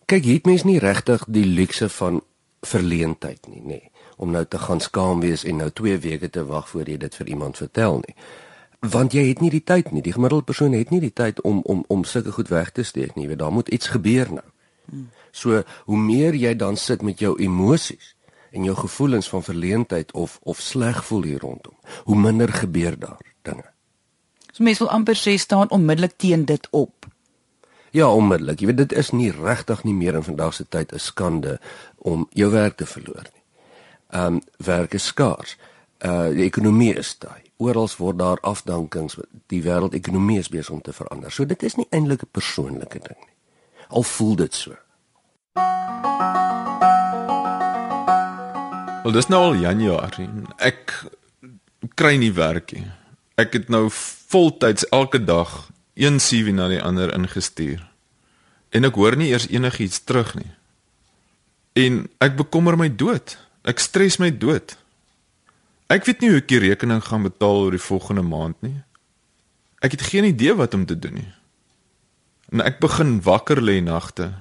Kyk, 0.07 0.23
hier 0.23 0.37
het 0.39 0.45
mens 0.47 0.63
nie 0.63 0.79
regtig 0.79 1.25
die 1.27 1.45
luukse 1.45 1.89
van 1.91 2.21
verleentheid 2.63 3.47
nie, 3.51 3.59
nê, 3.59 3.79
om 4.15 4.31
nou 4.31 4.45
te 4.47 4.57
gaan 4.57 4.79
skaam 4.79 5.19
wees 5.19 5.43
en 5.43 5.59
nou 5.59 5.67
2 5.75 5.97
weke 6.05 6.29
te 6.31 6.45
wag 6.47 6.69
voor 6.69 6.87
jy 6.87 6.95
dit 7.01 7.15
vir 7.19 7.27
iemand 7.33 7.59
vertel 7.59 7.99
nie. 8.05 8.15
Want 8.87 9.11
jy 9.17 9.25
het 9.27 9.41
nie 9.43 9.51
die 9.51 9.63
tyd 9.67 9.91
nie. 9.91 10.03
Die 10.05 10.13
gemiddelde 10.15 10.47
persoon 10.47 10.77
het 10.77 10.93
nie 10.93 11.01
die 11.03 11.11
tyd 11.11 11.41
om 11.41 11.59
om 11.65 11.83
om 11.91 12.05
sulke 12.07 12.31
goed 12.31 12.47
weg 12.53 12.71
te 12.71 12.85
steek 12.87 13.15
nie. 13.15 13.27
Weet, 13.27 13.41
daar 13.41 13.51
moet 13.51 13.67
iets 13.67 13.91
gebeur 13.91 14.31
nou. 14.31 14.45
So, 15.31 15.63
hoe 15.85 15.97
meer 15.99 16.37
jy 16.39 16.55
dan 16.55 16.77
sit 16.77 17.01
met 17.01 17.19
jou 17.19 17.35
emosies 17.41 18.15
en 18.51 18.63
jou 18.63 18.75
gevoelens 18.77 19.29
van 19.29 19.43
verleentheid 19.43 20.11
of 20.11 20.39
of 20.43 20.61
sleg 20.61 21.03
voel 21.05 21.23
hier 21.23 21.39
rondom, 21.39 21.75
hoe 22.03 22.15
minder 22.15 22.53
gebeur 22.53 22.99
daar 22.99 23.19
dinge. 23.41 23.67
So 24.53 24.63
mense 24.63 24.83
wil 24.83 24.93
amper 24.93 25.19
sê 25.19 25.35
staan 25.37 25.69
onmiddellik 25.69 26.15
teen 26.17 26.45
dit 26.45 26.67
op. 26.71 27.05
Ja, 27.91 28.11
onmiddellik. 28.13 28.59
Jy 28.59 28.65
weet 28.65 28.77
dit 28.77 28.93
is 28.93 29.11
nie 29.11 29.31
regtig 29.31 29.83
nie 29.83 29.93
meer 29.93 30.15
in 30.19 30.23
vandag 30.23 30.53
se 30.53 30.65
tyd 30.69 30.93
'n 30.93 30.99
skande 30.99 31.59
om 31.97 32.27
jou 32.31 32.51
werk 32.51 32.75
te 32.77 32.85
verloor 32.85 33.25
nie. 33.33 33.43
Ehm 34.09 34.33
um, 34.33 34.41
werk 34.57 34.93
is 34.93 35.05
skaars. 35.05 35.57
Uh 36.05 36.29
die 36.29 36.43
ekonomie 36.43 36.93
is 36.93 37.15
taai. 37.17 37.41
Oral 37.57 37.89
word 37.97 38.19
daar 38.19 38.39
afdankings. 38.41 39.17
Die 39.47 39.63
wêreldekonomie 39.63 40.39
is 40.39 40.49
besig 40.49 40.69
om 40.69 40.81
te 40.81 40.93
verander. 40.93 41.31
So 41.31 41.45
dit 41.45 41.63
is 41.63 41.75
nie 41.75 41.87
eintlik 41.89 42.21
'n 42.21 42.29
persoonlike 42.31 42.99
ding 42.99 43.19
nie. 43.19 43.35
Al 43.87 44.03
voel 44.03 44.35
dit 44.35 44.53
so. 44.53 44.75
Wel 49.03 49.11
dis 49.11 49.27
nou 49.27 49.43
al 49.43 49.55
Januarie 49.55 50.27
en 50.27 50.47
ek 50.57 51.05
kry 51.95 52.17
nie 52.17 52.33
werk 52.33 52.71
nie. 52.71 52.87
Ek 53.35 53.53
het 53.53 53.69
nou 53.69 53.87
voltyds 54.29 54.89
elke 54.89 55.23
dag 55.23 55.69
een 55.97 56.21
CV 56.21 56.53
na 56.53 56.67
die 56.69 56.81
ander 56.81 57.13
ingestuur. 57.13 57.81
En 58.69 58.85
ek 58.85 58.95
hoor 58.95 59.17
nie 59.17 59.31
eers 59.31 59.47
enigiets 59.49 60.03
terug 60.03 60.35
nie. 60.37 60.51
En 61.77 62.05
ek 62.23 62.37
bekommer 62.37 62.77
my 62.77 62.89
dood. 62.89 63.37
Ek 63.67 63.81
stres 63.81 64.19
my 64.21 64.29
dood. 64.31 64.77
Ek 65.91 66.05
weet 66.05 66.21
nie 66.21 66.29
hoe 66.33 66.41
ek 66.41 66.49
die 66.51 66.63
rekening 66.63 67.01
gaan 67.05 67.25
betaal 67.25 67.63
oor 67.63 67.75
die 67.75 67.81
volgende 67.81 68.25
maand 68.25 68.59
nie. 68.65 68.75
Ek 69.81 69.93
het 69.95 70.09
geen 70.09 70.27
idee 70.27 70.55
wat 70.57 70.73
om 70.73 70.85
te 70.85 70.97
doen 70.99 71.21
nie. 71.21 71.31
En 72.51 72.63
ek 72.63 72.79
begin 72.83 73.17
wakker 73.23 73.61
lê 73.61 73.79
nagte. 73.83 74.31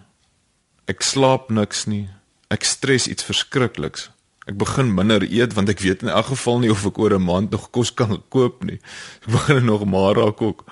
Ek 0.91 1.03
slaap 1.03 1.51
niks 1.51 1.87
nie. 1.91 2.07
Ek 2.51 2.65
stres 2.65 3.09
iets 3.11 3.27
verskrikliks. 3.27 4.11
Ek 4.47 4.55
begin 4.59 4.93
minder 4.95 5.25
eet 5.27 5.57
want 5.57 5.71
ek 5.73 5.83
weet 5.83 6.05
in 6.07 6.13
elk 6.13 6.31
geval 6.31 6.61
nie 6.63 6.71
of 6.71 6.85
ek 6.87 6.99
oor 7.03 7.15
'n 7.15 7.27
maand 7.27 7.51
nog 7.51 7.71
kos 7.71 7.91
kan 7.91 8.23
koop 8.31 8.63
nie. 8.65 8.79
Ek 9.27 9.31
begin 9.35 9.65
nog 9.65 9.85
maar 9.85 10.15
raak 10.15 10.43
ook. 10.43 10.65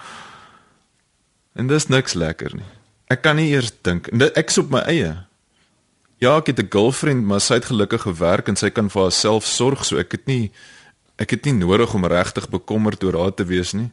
En 1.55 1.67
dis 1.71 1.87
niks 1.87 2.15
lekker 2.19 2.57
nie. 2.59 2.67
Ek 3.13 3.23
kan 3.23 3.37
nie 3.37 3.51
eers 3.53 3.73
dink. 3.87 4.09
Ek 4.35 4.51
is 4.51 4.59
op 4.59 4.73
my 4.75 4.83
eie. 4.91 5.13
Ja, 6.23 6.37
ek 6.37 6.47
het 6.47 6.59
'n 6.59 6.71
girlfriend, 6.71 7.27
maar 7.27 7.41
sy 7.41 7.55
het 7.55 7.71
gelukkig 7.71 8.03
gewerk 8.03 8.49
en 8.49 8.57
sy 8.57 8.71
kan 8.71 8.91
vir 8.91 9.03
haarself 9.03 9.47
sorg, 9.47 9.85
so 9.85 9.99
ek 9.99 10.13
het 10.13 10.27
nie 10.27 10.51
ek 11.17 11.31
het 11.31 11.45
nie 11.45 11.53
nodig 11.53 11.95
om 11.95 12.07
regtig 12.07 12.49
bekommerd 12.49 13.05
oor 13.05 13.19
haar 13.21 13.35
te 13.35 13.45
wees 13.45 13.73
nie. 13.73 13.91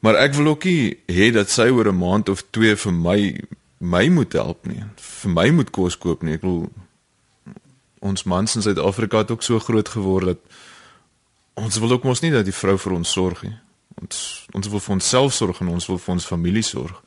Maar 0.00 0.14
ek 0.14 0.34
wil 0.34 0.46
ook 0.46 0.64
nie 0.64 0.98
hê 1.06 1.32
dat 1.32 1.50
sy 1.50 1.68
oor 1.70 1.88
'n 1.88 1.98
maand 1.98 2.28
of 2.28 2.44
2 2.50 2.76
vir 2.76 2.92
my 2.92 3.40
my 3.78 4.08
moet 4.08 4.32
help 4.32 4.66
nie. 4.66 4.84
Vir 4.96 5.30
my 5.30 5.50
moet 5.50 5.70
kos 5.70 5.98
koop 5.98 6.22
nie. 6.22 6.34
Ek 6.34 6.42
wil 6.42 6.70
ons 8.00 8.22
mans 8.22 8.56
in 8.56 8.62
Suid-Afrika 8.62 9.18
het 9.18 9.30
ook 9.30 9.42
so 9.42 9.58
groot 9.58 9.88
geword 9.88 10.26
dat 10.26 10.38
ons 11.54 11.78
wil 11.78 11.92
ook 11.92 12.04
mos 12.04 12.20
nie 12.20 12.30
dat 12.30 12.44
die 12.44 12.54
vrou 12.54 12.78
vir 12.78 12.92
ons 12.92 13.12
sorg 13.12 13.42
nie. 13.42 13.56
Ons 14.00 14.46
ons 14.52 14.68
wil 14.68 14.80
vir 14.80 14.94
onsself 14.94 15.32
sorg 15.32 15.60
en 15.60 15.68
ons 15.68 15.86
wil 15.86 15.98
vir 15.98 16.14
ons 16.14 16.26
familie 16.26 16.62
sorg. 16.62 17.02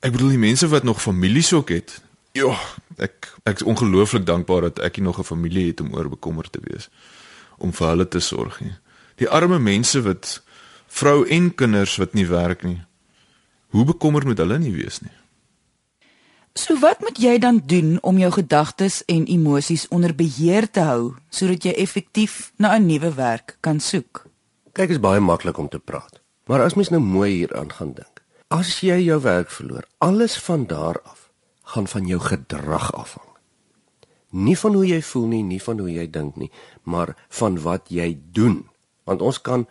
Ek 0.00 0.12
bedoel 0.12 0.28
die 0.36 0.44
mense 0.46 0.68
wat 0.68 0.84
nog 0.84 1.02
families 1.02 1.52
ook 1.52 1.68
het. 1.68 2.00
Ja, 2.32 2.52
ek 2.96 3.28
ek 3.44 3.60
is 3.60 3.66
ongelooflik 3.66 4.26
dankbaar 4.26 4.60
dat 4.60 4.78
ek 4.78 4.96
nog 4.96 5.18
'n 5.18 5.24
familie 5.24 5.66
het 5.66 5.80
om 5.80 5.94
oor 5.94 6.08
bekommerd 6.08 6.52
te 6.52 6.60
wees 6.62 6.88
om 7.58 7.72
vir 7.72 7.88
hulle 7.88 8.08
te 8.08 8.20
sorg 8.20 8.60
nie. 8.60 8.72
Die 9.16 9.28
arme 9.28 9.58
mense 9.58 10.02
wat 10.02 10.42
vrou 10.86 11.26
en 11.28 11.54
kinders 11.54 11.96
wat 11.96 12.14
nie 12.14 12.26
werk 12.26 12.62
nie. 12.62 12.80
Hoe 13.70 13.84
bekommerd 13.84 14.24
moet 14.24 14.38
hulle 14.38 14.58
nie 14.58 14.72
wees 14.72 15.00
nie? 15.00 15.12
So 16.54 16.78
wat 16.78 17.00
moet 17.00 17.18
jy 17.18 17.38
dan 17.38 17.62
doen 17.66 17.98
om 18.02 18.18
jou 18.18 18.30
gedagtes 18.32 19.04
en 19.06 19.26
emosies 19.26 19.88
onder 19.88 20.14
beheer 20.14 20.70
te 20.70 20.80
hou 20.80 21.14
sodat 21.30 21.62
jy 21.62 21.72
effektief 21.72 22.52
na 22.56 22.74
'n 22.74 22.86
nuwe 22.86 23.14
werk 23.14 23.56
kan 23.60 23.80
soek? 23.80 24.29
Kyk, 24.72 24.90
is 24.90 25.00
baie 25.02 25.20
maklik 25.20 25.58
om 25.58 25.68
te 25.68 25.78
praat. 25.78 26.20
Maar 26.46 26.64
as 26.66 26.74
mens 26.74 26.90
nou 26.90 27.00
mooi 27.02 27.30
hieraan 27.30 27.72
gaan 27.72 27.92
dink. 27.94 28.22
As 28.48 28.80
jy 28.82 28.98
jou 29.04 29.20
werk 29.22 29.50
verloor, 29.50 29.86
alles 29.98 30.38
van 30.42 30.66
daar 30.66 31.00
af 31.02 31.28
gaan 31.62 31.86
van 31.86 32.06
jou 32.06 32.18
gedrag 32.20 32.92
afhang. 32.92 33.28
Nie 34.30 34.58
van 34.58 34.74
hoe 34.74 34.86
jy 34.86 35.02
voel 35.02 35.26
nie, 35.26 35.42
nie 35.42 35.62
van 35.62 35.78
hoe 35.78 35.90
jy 35.90 36.06
dink 36.10 36.36
nie, 36.36 36.50
maar 36.82 37.14
van 37.28 37.58
wat 37.62 37.90
jy 37.90 38.18
doen. 38.34 38.64
Want 39.06 39.22
ons 39.22 39.38
kan 39.42 39.66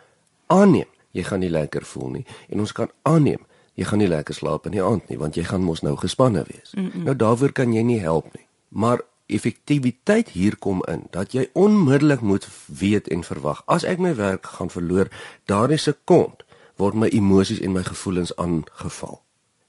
aanneem 0.48 0.88
jy 1.12 1.26
gaan 1.26 1.42
nie 1.44 1.52
lekker 1.52 1.86
voel 1.86 2.10
nie 2.20 2.26
en 2.50 2.64
ons 2.64 2.74
kan 2.76 2.92
aanneem 3.10 3.42
jy 3.80 3.88
gaan 3.88 4.02
nie 4.04 4.10
lekker 4.12 4.36
slaap 4.36 4.68
in 4.70 4.76
die 4.76 4.84
aand 4.84 5.10
nie 5.10 5.18
want 5.20 5.38
jy 5.40 5.46
gaan 5.48 5.64
mos 5.66 5.82
nou 5.86 5.96
gespanne 5.98 6.44
wees. 6.48 6.74
Mm 6.74 6.90
-mm. 6.90 7.04
Nou 7.04 7.16
daarvoor 7.16 7.52
kan 7.52 7.74
jy 7.74 7.82
nie 7.82 8.00
help 8.00 8.34
nie. 8.34 8.46
Maar 8.70 9.02
effektiwiteit 9.30 10.34
hier 10.36 10.58
kom 10.58 10.82
in 10.90 11.06
dat 11.14 11.34
jy 11.38 11.48
onmiddellik 11.54 12.22
moet 12.22 12.48
weet 12.66 13.08
en 13.14 13.24
verwag 13.24 13.62
as 13.66 13.86
ek 13.88 14.02
my 14.02 14.16
werk 14.18 14.50
gaan 14.58 14.72
verloor, 14.74 15.10
daardie 15.46 15.80
sekond 15.80 16.44
word 16.80 16.96
my 16.96 17.10
emosies 17.14 17.60
en 17.60 17.76
my 17.76 17.84
gevoelens 17.84 18.36
aangeval. 18.36 19.22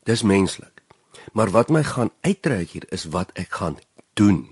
Dis 0.06 0.22
menslik. 0.22 0.82
Maar 1.32 1.50
wat 1.50 1.70
my 1.70 1.82
gaan 1.84 2.10
uittrek 2.20 2.70
hier 2.70 2.86
is 2.94 3.08
wat 3.14 3.30
ek 3.34 3.58
gaan 3.60 3.78
doen. 4.14 4.46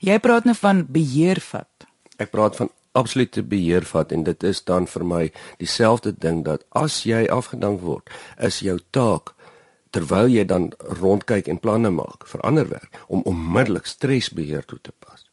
Jy 0.00 0.18
praat 0.22 0.44
nou 0.44 0.54
van 0.56 0.84
beheer 0.86 1.40
vat. 1.42 1.88
Ek 2.20 2.30
praat 2.30 2.56
van 2.56 2.70
absolute 2.98 3.42
beheer 3.42 3.86
vat 3.88 4.12
en 4.12 4.24
dit 4.26 4.44
is 4.44 4.60
dan 4.64 4.86
vir 4.90 5.04
my 5.04 5.24
dieselfde 5.58 6.12
ding 6.12 6.44
dat 6.46 6.64
as 6.76 7.02
jy 7.06 7.26
afgedank 7.32 7.82
word, 7.84 8.10
is 8.38 8.60
jou 8.64 8.78
taak 8.90 9.34
terwyl 9.90 10.28
jy 10.28 10.44
dan 10.44 10.72
rondkyk 11.00 11.48
en 11.48 11.60
planne 11.60 11.90
maak 11.90 12.26
vir 12.28 12.44
ander 12.46 12.68
werk 12.68 13.00
om 13.06 13.24
onmiddellik 13.24 13.86
stresbeheer 13.86 14.64
toe 14.64 14.78
te 14.82 14.92
pas. 14.98 15.24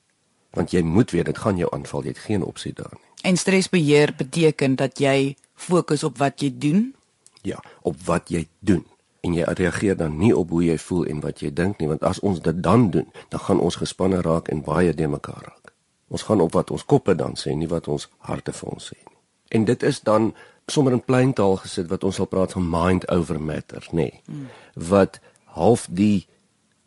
Want 0.56 0.72
jy 0.72 0.82
moet 0.82 1.12
weet 1.12 1.26
dit 1.26 1.38
gaan 1.38 1.58
jou 1.58 1.70
aanval, 1.76 2.04
jy 2.04 2.16
het 2.16 2.26
geen 2.28 2.44
opsie 2.44 2.74
daar 2.74 2.94
nie. 2.94 3.04
En 3.24 3.38
stresbeheer 3.38 4.14
beteken 4.18 4.76
dat 4.76 5.00
jy 5.00 5.36
fokus 5.56 6.04
op 6.04 6.18
wat 6.18 6.42
jy 6.42 6.54
doen? 6.58 6.94
Ja, 7.42 7.60
op 7.82 7.98
wat 8.06 8.30
jy 8.30 8.48
doen 8.60 8.86
en 9.26 9.34
jy 9.34 9.46
reageer 9.58 9.98
dan 9.98 10.18
nie 10.22 10.34
op 10.38 10.52
hoe 10.54 10.64
jy 10.64 10.78
voel 10.78 11.06
en 11.10 11.22
wat 11.26 11.42
jy 11.42 11.50
dink 11.54 11.80
nie 11.82 11.90
want 11.90 12.04
as 12.06 12.22
ons 12.22 12.42
dit 12.46 12.58
dan 12.64 12.90
doen 12.94 13.08
dan 13.34 13.42
gaan 13.48 13.62
ons 13.64 13.80
gespanne 13.82 14.22
raak 14.22 14.52
en 14.54 14.62
baie 14.66 14.94
de 14.94 15.08
mekaar 15.10 15.42
raak. 15.42 15.74
Ons 16.14 16.28
gaan 16.30 16.42
op 16.42 16.54
wat 16.54 16.72
ons 16.72 16.86
koppe 16.86 17.16
dan 17.18 17.34
sê, 17.34 17.56
nie 17.58 17.70
wat 17.72 17.88
ons 17.90 18.06
harte 18.30 18.54
vir 18.54 18.70
ons 18.70 18.92
sê 18.92 18.98
nie. 19.00 19.18
En 19.58 19.66
dit 19.66 19.84
is 19.84 20.02
dan 20.06 20.34
sommer 20.68 20.92
in 20.92 21.04
plain 21.04 21.34
taal 21.34 21.58
gesit 21.62 21.88
wat 21.88 22.04
ons 22.04 22.16
sal 22.16 22.26
praat 22.26 22.52
van 22.52 22.70
mind 22.70 23.10
over 23.14 23.42
matter, 23.42 23.86
nê. 23.92 24.10
Nee. 24.26 24.48
Wat 24.74 25.20
half 25.46 25.88
die 25.90 26.28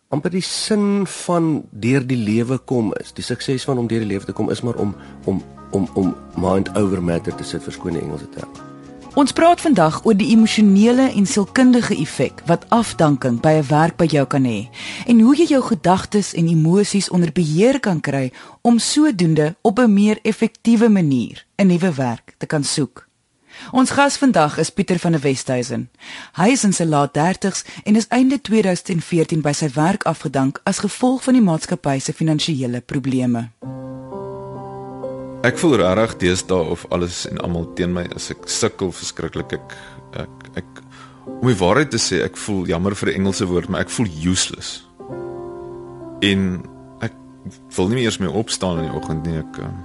amper 0.08 0.32
die 0.32 0.42
sin 0.44 1.06
van 1.06 1.64
deur 1.70 2.06
die 2.06 2.16
lewe 2.16 2.58
kom 2.58 2.92
is. 3.00 3.12
Die 3.12 3.25
sukses 3.25 3.64
van 3.68 3.78
om 3.78 3.88
deur 3.90 4.00
die 4.04 4.08
lewe 4.14 4.25
te 4.25 4.32
kom 4.32 4.50
is 4.50 4.64
maar 4.64 4.76
om 4.80 4.94
om 5.25 5.42
om 5.70 5.88
om 5.94 6.14
mind 6.40 6.70
over 6.76 7.02
matter 7.02 7.35
te 7.37 7.44
sit 7.44 7.62
verskoon 7.62 7.92
die 7.92 8.02
Engelse 8.02 8.28
term. 8.32 8.49
Ons 9.18 9.32
praat 9.32 9.61
vandag 9.61 10.04
oor 10.06 10.14
die 10.16 10.30
emosionele 10.30 11.08
en 11.11 11.26
sielkundige 11.26 11.97
effek 11.99 12.40
wat 12.47 12.64
afdanking 12.73 13.40
by 13.42 13.58
'n 13.58 13.68
werk 13.68 13.97
by 13.97 14.06
jou 14.06 14.25
kan 14.26 14.44
hê 14.44 14.68
en 15.06 15.20
hoe 15.20 15.37
jy 15.37 15.47
jou 15.47 15.62
gedagtes 15.62 16.35
en 16.35 16.49
emosies 16.49 17.11
onder 17.11 17.32
beheer 17.32 17.80
kan 17.80 18.00
kry 18.00 18.32
om 18.62 18.78
sodoende 18.78 19.56
op 19.62 19.78
'n 19.78 19.92
meer 19.92 20.18
effektiewe 20.23 20.88
manier 20.88 21.47
'n 21.56 21.66
nuwe 21.66 21.94
werk 21.94 22.35
te 22.38 22.47
kan 22.47 22.64
soek. 22.64 23.07
Ons 23.72 23.90
gas 23.90 24.16
vandag 24.18 24.58
is 24.58 24.70
Pieter 24.70 24.98
van 24.98 25.12
der 25.12 25.22
Westhuizen. 25.22 25.88
Hy 26.38 26.48
is 26.54 26.64
in 26.64 26.72
sy 26.72 26.84
laat 26.88 27.16
30's 27.16 27.64
en 27.84 27.96
is 27.96 28.08
einde 28.14 28.40
2014 28.40 29.42
by 29.44 29.52
sy 29.52 29.68
werk 29.74 30.06
afgedank 30.08 30.60
as 30.64 30.82
gevolg 30.84 31.24
van 31.26 31.38
die 31.38 31.44
maatskappy 31.44 31.98
se 32.00 32.12
finansiële 32.16 32.80
probleme. 32.80 33.48
Ek 35.46 35.58
voel 35.60 35.76
regtig 35.78 36.16
deesdae 36.24 36.72
of 36.72 36.82
alles 36.90 37.22
en 37.28 37.38
almal 37.38 37.68
teen 37.78 37.92
my 37.94 38.02
is. 38.16 38.30
Ek 38.34 38.48
sukkel 38.50 38.90
verskriklik. 38.90 39.54
Ek 39.54 39.76
ek 40.24 40.48
ek 40.58 40.80
om 41.28 41.46
die 41.46 41.58
waarheid 41.60 41.92
te 41.92 42.00
sê, 42.02 42.22
ek 42.24 42.38
voel 42.40 42.66
jammer 42.66 42.96
vir 42.98 43.12
die 43.12 43.18
Engelse 43.20 43.46
woord, 43.46 43.68
maar 43.70 43.84
ek 43.84 43.92
voel 43.94 44.08
useless. 44.24 44.80
En 46.26 46.64
ek 47.04 47.14
wil 47.76 47.92
nie 47.92 48.02
eers 48.02 48.18
meer 48.18 48.34
opstaan 48.34 48.80
in 48.82 48.88
die 48.88 48.96
oggend 48.98 49.28
nie. 49.28 49.38
Ek 49.38 49.60
ehm, 49.62 49.78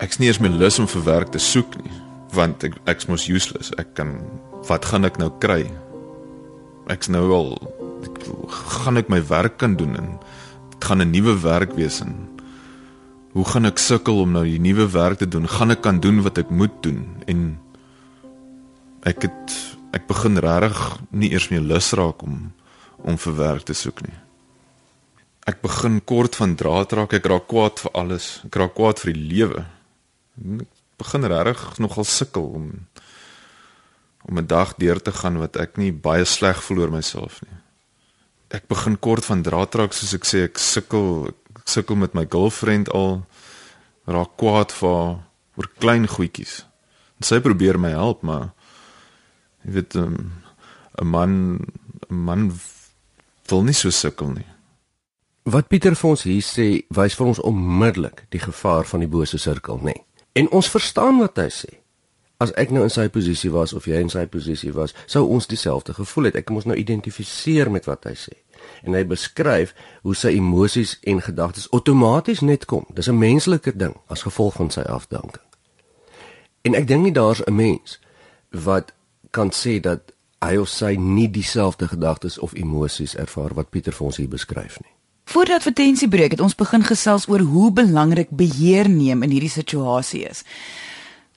ek's 0.00 0.18
nie 0.18 0.30
eers 0.30 0.40
meer 0.40 0.56
lus 0.56 0.78
om 0.78 0.88
vir 0.88 1.04
werk 1.04 1.32
te 1.32 1.38
soek 1.38 1.76
nie, 1.82 1.92
want 2.32 2.64
ek 2.64 2.78
ek's 2.90 3.08
mos 3.10 3.28
useless. 3.28 3.72
Ek 3.78 3.94
kan 3.94 4.16
wat 4.68 4.84
gaan 4.84 5.04
ek 5.04 5.18
nou 5.18 5.30
kry? 5.42 5.64
Ek's 6.90 7.08
nou 7.12 7.26
al 7.36 7.54
ek, 8.04 8.20
gaan 8.80 9.00
ek 9.00 9.12
my 9.12 9.20
werk 9.28 9.58
kan 9.60 9.76
doen 9.76 9.96
en 9.96 10.18
dit 10.72 10.84
gaan 10.84 11.02
'n 11.02 11.12
nuwe 11.12 11.36
werk 11.42 11.76
wees 11.76 12.00
en 12.00 12.30
Hoe 13.30 13.44
gaan 13.46 13.68
ek 13.68 13.78
sukkel 13.78 14.24
om 14.24 14.32
nou 14.34 14.42
die 14.42 14.58
nuwe 14.58 14.88
werk 14.90 15.20
te 15.20 15.28
doen? 15.30 15.46
Gaan 15.46 15.70
ek 15.70 15.84
kan 15.84 16.00
doen 16.02 16.18
wat 16.26 16.38
ek 16.38 16.48
moet 16.50 16.74
doen? 16.82 17.04
En 17.30 17.60
ek 19.06 19.22
het 19.28 19.54
ek 19.94 20.08
begin 20.10 20.38
regtig 20.42 20.80
nie 21.14 21.30
eers 21.30 21.46
meer 21.50 21.62
lus 21.62 21.92
raak 21.98 22.22
om 22.26 22.50
om 23.00 23.16
vir 23.16 23.36
werk 23.38 23.64
te 23.64 23.74
soek 23.74 24.02
nie. 24.04 24.16
Ek 25.48 25.62
begin 25.62 26.00
kort 26.04 26.34
van 26.36 26.56
draad 26.58 26.92
raak. 26.92 27.14
Ek 27.16 27.28
raak 27.30 27.46
kwaad 27.48 27.78
vir 27.80 27.94
alles. 27.96 28.26
Ek 28.50 28.58
raak 28.60 28.74
kwaad 28.74 28.98
vir 29.00 29.14
die 29.14 29.22
lewe. 29.30 29.62
Ek 30.38 30.68
begin 31.00 31.24
regtig 31.24 31.78
nogal 31.78 32.04
sukkel 32.04 32.44
om 32.44 32.66
om 34.28 34.38
'n 34.38 34.46
dag 34.46 34.74
deur 34.76 35.02
te 35.02 35.12
gaan 35.12 35.38
wat 35.38 35.56
ek 35.56 35.76
nie 35.76 35.92
baie 35.92 36.24
sleg 36.24 36.62
voel 36.62 36.78
oor 36.78 36.90
myself 36.90 37.40
nie. 37.42 37.56
Ek 38.48 38.66
begin 38.68 38.98
kort 38.98 39.24
van 39.24 39.42
draad 39.42 39.74
raak 39.74 39.92
soos 39.92 40.14
ek 40.14 40.24
sê 40.24 40.44
ek 40.44 40.58
sukkel 40.58 41.32
sukkel 41.64 41.96
met 41.96 42.14
my 42.14 42.26
girlfriend 42.28 42.90
al 42.90 43.26
raak 44.04 44.36
kwaad 44.36 44.72
vir 44.72 45.22
oor 45.56 45.68
klein 45.78 46.06
goedjies. 46.06 46.66
En 47.18 47.26
sy 47.26 47.40
probeer 47.40 47.78
my 47.78 47.90
help, 47.90 48.22
maar 48.22 48.52
jy 49.64 49.72
weet 49.72 49.94
'n 49.94 49.98
um, 49.98 51.10
man 51.10 51.32
'n 52.10 52.14
man 52.14 52.52
wil 53.48 53.62
nie 53.62 53.74
so 53.74 53.90
sukkel 53.90 54.30
nie. 54.30 54.46
Wat 55.42 55.68
Pieter 55.68 55.96
vir 55.96 56.10
ons 56.10 56.22
hier 56.22 56.42
sê, 56.42 56.84
wys 56.88 57.14
vir 57.14 57.26
ons 57.26 57.40
onmiddellik 57.40 58.26
die 58.30 58.38
gevaar 58.38 58.84
van 58.84 59.00
die 59.00 59.08
bose 59.08 59.38
sirkel, 59.38 59.78
nê. 59.78 59.84
Nee. 59.84 60.04
En 60.32 60.50
ons 60.50 60.70
verstaan 60.70 61.18
wat 61.18 61.36
hy 61.36 61.48
sê. 61.48 61.72
As 62.40 62.52
ek 62.56 62.70
nou 62.70 62.82
in 62.82 62.90
sy 62.90 63.08
posisie 63.08 63.50
was 63.50 63.72
of 63.72 63.84
jy 63.84 64.00
in 64.00 64.08
sy 64.08 64.26
posisie 64.26 64.72
was, 64.72 64.94
sou 65.06 65.26
ons 65.28 65.46
dieselfde 65.46 65.92
gevoel 65.94 66.30
het. 66.30 66.36
Ek 66.36 66.50
moet 66.50 66.64
nou 66.64 66.76
identifiseer 66.76 67.70
met 67.70 67.84
wat 67.84 68.04
hy 68.04 68.14
sê. 68.16 68.36
en 68.82 68.94
hy 68.96 69.04
beskryf 69.06 69.74
hoe 70.02 70.14
sy 70.16 70.34
emosies 70.38 70.96
en 71.08 71.22
gedagtes 71.24 71.68
outomaties 71.74 72.40
net 72.40 72.64
kom. 72.64 72.86
Dis 72.94 73.08
'n 73.08 73.18
menslike 73.18 73.76
ding 73.76 73.96
as 74.06 74.22
gevolg 74.22 74.54
van 74.54 74.70
sy 74.70 74.80
afdanking. 74.80 75.46
En 76.62 76.74
ek 76.74 76.86
dink 76.86 77.02
nie 77.02 77.12
daar's 77.12 77.42
'n 77.46 77.54
mens 77.54 77.98
wat 78.50 78.92
kan 79.30 79.50
sê 79.50 79.80
dat 79.80 80.12
hy 80.40 80.56
of 80.56 80.68
sy 80.68 80.94
nie 80.94 81.30
dieselfde 81.30 81.88
gedagtes 81.88 82.38
of 82.38 82.54
emosies 82.54 83.16
ervaar 83.16 83.54
wat 83.54 83.70
Pieter 83.70 83.92
vir 83.92 84.06
ons 84.06 84.16
hier 84.16 84.28
beskryf 84.28 84.80
nie. 84.80 84.92
Voordat 85.30 85.62
vertensie 85.62 86.08
breek, 86.10 86.32
het 86.34 86.40
ons 86.42 86.56
begin 86.58 86.82
gesels 86.82 87.28
oor 87.30 87.44
hoe 87.46 87.68
belangrik 87.70 88.32
beheer 88.34 88.88
neem 88.90 89.22
in 89.22 89.30
hierdie 89.30 89.52
situasie 89.52 90.24
is. 90.26 90.40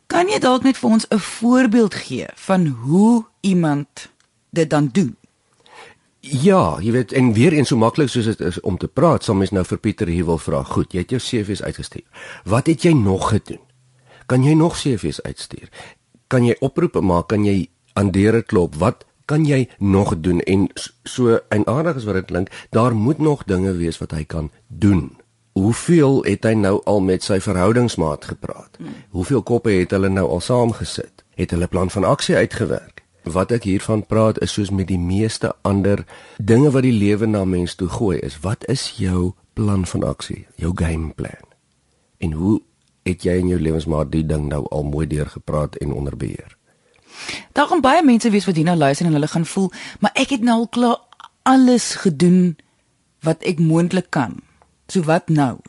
Kan 0.09 0.31
jy 0.33 0.39
dalk 0.41 0.65
net 0.65 0.79
vir 0.81 0.89
ons 0.89 1.05
'n 1.09 1.19
voorbeeld 1.19 1.93
gee 1.93 2.25
van 2.47 2.65
hoe 2.65 3.25
iemand 3.41 4.09
dit 4.49 4.69
dan 4.69 4.89
doen? 4.91 5.15
Ja, 6.19 6.79
jy 6.81 6.91
weet 6.91 7.11
en 7.11 7.33
weer 7.33 7.53
eens 7.53 7.67
so 7.67 7.77
maklik 7.77 8.09
soos 8.09 8.25
dit 8.25 8.39
is 8.39 8.59
om 8.61 8.77
te 8.77 8.87
praat, 8.87 9.23
sal 9.23 9.35
mens 9.35 9.51
nou 9.51 9.65
vir 9.65 9.77
Pieter 9.77 10.07
hier 10.07 10.25
wil 10.25 10.37
vra. 10.37 10.63
Goed, 10.63 10.93
jy 10.93 10.99
het 10.99 11.09
jou 11.09 11.19
CV's 11.19 11.61
uitgestuur. 11.61 12.05
Wat 12.43 12.65
het 12.65 12.81
jy 12.81 12.93
nog 12.93 13.29
gedoen? 13.29 13.61
Kan 14.25 14.43
jy 14.43 14.53
nog 14.53 14.73
CV's 14.73 15.21
uitstuur? 15.21 15.69
Kan 16.27 16.45
jy 16.45 16.55
oproepe 16.59 17.01
maak? 17.01 17.27
Kan 17.27 17.45
jy 17.45 17.69
aan 17.93 18.11
deure 18.11 18.41
klop? 18.41 18.75
Wat 18.75 19.05
kan 19.25 19.45
jy 19.45 19.69
nog 19.77 20.19
doen? 20.19 20.39
En 20.39 20.69
so 21.03 21.39
en 21.49 21.67
aardig 21.67 21.95
as 21.95 22.03
wat 22.03 22.13
dit 22.13 22.25
klink, 22.25 22.51
daar 22.69 22.95
moet 22.95 23.17
nog 23.17 23.43
dinge 23.43 23.73
wees 23.75 23.97
wat 23.97 24.11
hy 24.11 24.23
kan 24.23 24.51
doen. 24.67 25.11
Hoeveel 25.53 26.23
het 26.23 26.43
hy 26.43 26.53
nou 26.57 26.81
al 26.89 27.01
met 27.01 27.23
sy 27.23 27.37
verhoudingsmaat 27.39 28.25
gepraat? 28.25 28.77
Hoeveel 29.09 29.43
koppe 29.43 29.69
het 29.69 29.91
hulle 29.93 30.09
nou 30.09 30.25
al 30.29 30.41
saamgesit? 30.41 31.23
Het 31.37 31.53
hulle 31.53 31.67
plan 31.67 31.89
van 31.89 32.03
aksie 32.03 32.35
uitgewerk? 32.35 33.03
Wat 33.23 33.51
ek 33.51 33.63
hiervan 33.63 34.05
praat 34.05 34.41
is 34.41 34.53
soos 34.53 34.71
met 34.73 34.87
die 34.89 34.99
meeste 34.99 35.53
ander 35.61 36.03
dinge 36.37 36.71
wat 36.73 36.83
die 36.83 36.95
lewe 36.95 37.29
na 37.29 37.45
mens 37.45 37.75
toe 37.75 37.87
gooi 37.87 38.17
is. 38.19 38.39
Wat 38.41 38.65
is 38.67 38.95
jou 38.97 39.33
plan 39.53 39.85
van 39.85 40.03
aksie? 40.03 40.47
Jou 40.55 40.73
game 40.75 41.13
plan? 41.13 41.45
En 42.17 42.31
hoe 42.31 42.61
het 43.05 43.23
jy 43.23 43.37
in 43.39 43.53
jou 43.53 43.61
lewensmaat 43.61 44.11
die 44.11 44.25
ding 44.25 44.49
nou 44.49 44.65
al 44.71 44.83
mooi 44.83 45.07
deurgepraat 45.07 45.75
en 45.75 45.93
onder 45.93 46.17
beheer? 46.17 46.57
Daar 47.51 47.67
gaan 47.67 47.81
baie 47.81 48.03
mense 48.03 48.29
wees 48.29 48.45
wat 48.45 48.55
hierna 48.55 48.75
luister 48.75 49.05
en 49.05 49.13
hulle 49.13 49.27
gaan 49.27 49.45
voel, 49.45 49.71
maar 49.99 50.11
ek 50.13 50.29
het 50.29 50.41
nou 50.41 50.59
al 50.59 50.67
klaar 50.67 50.99
alles 51.43 51.93
gedoen 51.95 52.57
wat 53.23 53.43
ek 53.43 53.59
moontlik 53.59 54.09
kan. 54.09 54.39
So 54.87 55.03
wat 55.07 55.29
nou? 55.29 55.59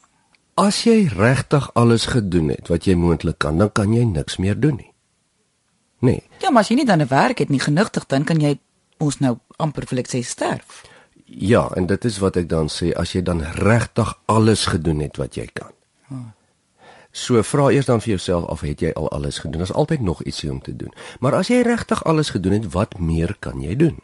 As 0.55 0.85
jy 0.87 1.09
regtig 1.11 1.71
alles 1.75 2.07
gedoen 2.07 2.49
het 2.55 2.69
wat 2.71 2.87
jy 2.87 2.95
moontlik 2.95 3.39
kan, 3.39 3.59
dan 3.59 3.73
kan 3.73 3.95
jy 3.95 4.05
niks 4.05 4.37
meer 4.37 4.59
doen 4.61 4.77
nie. 4.77 4.93
Nee. 6.05 6.23
Ja, 6.43 6.51
maar 6.51 6.63
as 6.63 6.69
jy 6.69 6.77
nie 6.77 6.87
dan 6.87 7.01
'n 7.01 7.09
werk 7.09 7.39
het 7.39 7.49
nie 7.49 7.61
genigtig 7.61 8.07
dan 8.07 8.25
kan 8.25 8.41
jy 8.41 8.59
ons 8.99 9.19
nou 9.19 9.39
amper 9.57 9.87
vir 9.87 9.99
ek 9.99 10.09
sê 10.09 10.23
sterf. 10.23 10.83
Ja, 11.25 11.71
en 11.75 11.87
dit 11.87 12.05
is 12.05 12.19
wat 12.19 12.37
ek 12.37 12.49
dan 12.49 12.69
sê 12.69 12.93
as 12.93 13.13
jy 13.13 13.23
dan 13.23 13.41
regtig 13.41 14.15
alles 14.27 14.67
gedoen 14.67 15.01
het 15.01 15.17
wat 15.17 15.35
jy 15.35 15.49
kan. 15.53 15.73
So 17.15 17.39
vra 17.47 17.69
eers 17.71 17.87
dan 17.87 18.01
vir 18.03 18.17
jouself 18.17 18.49
of 18.51 18.65
het 18.67 18.81
jy 18.83 18.91
al 18.99 19.07
alles 19.15 19.39
gedoen? 19.39 19.63
Daar's 19.63 19.73
altyd 19.73 20.01
nog 20.01 20.23
ietsie 20.23 20.51
om 20.51 20.63
te 20.63 20.77
doen. 20.77 20.91
Maar 21.23 21.35
as 21.39 21.49
jy 21.49 21.61
regtig 21.63 22.05
alles 22.05 22.35
gedoen 22.35 22.53
het, 22.53 22.73
wat 22.73 22.99
meer 22.99 23.37
kan 23.39 23.61
jy 23.63 23.77
doen? 23.79 24.01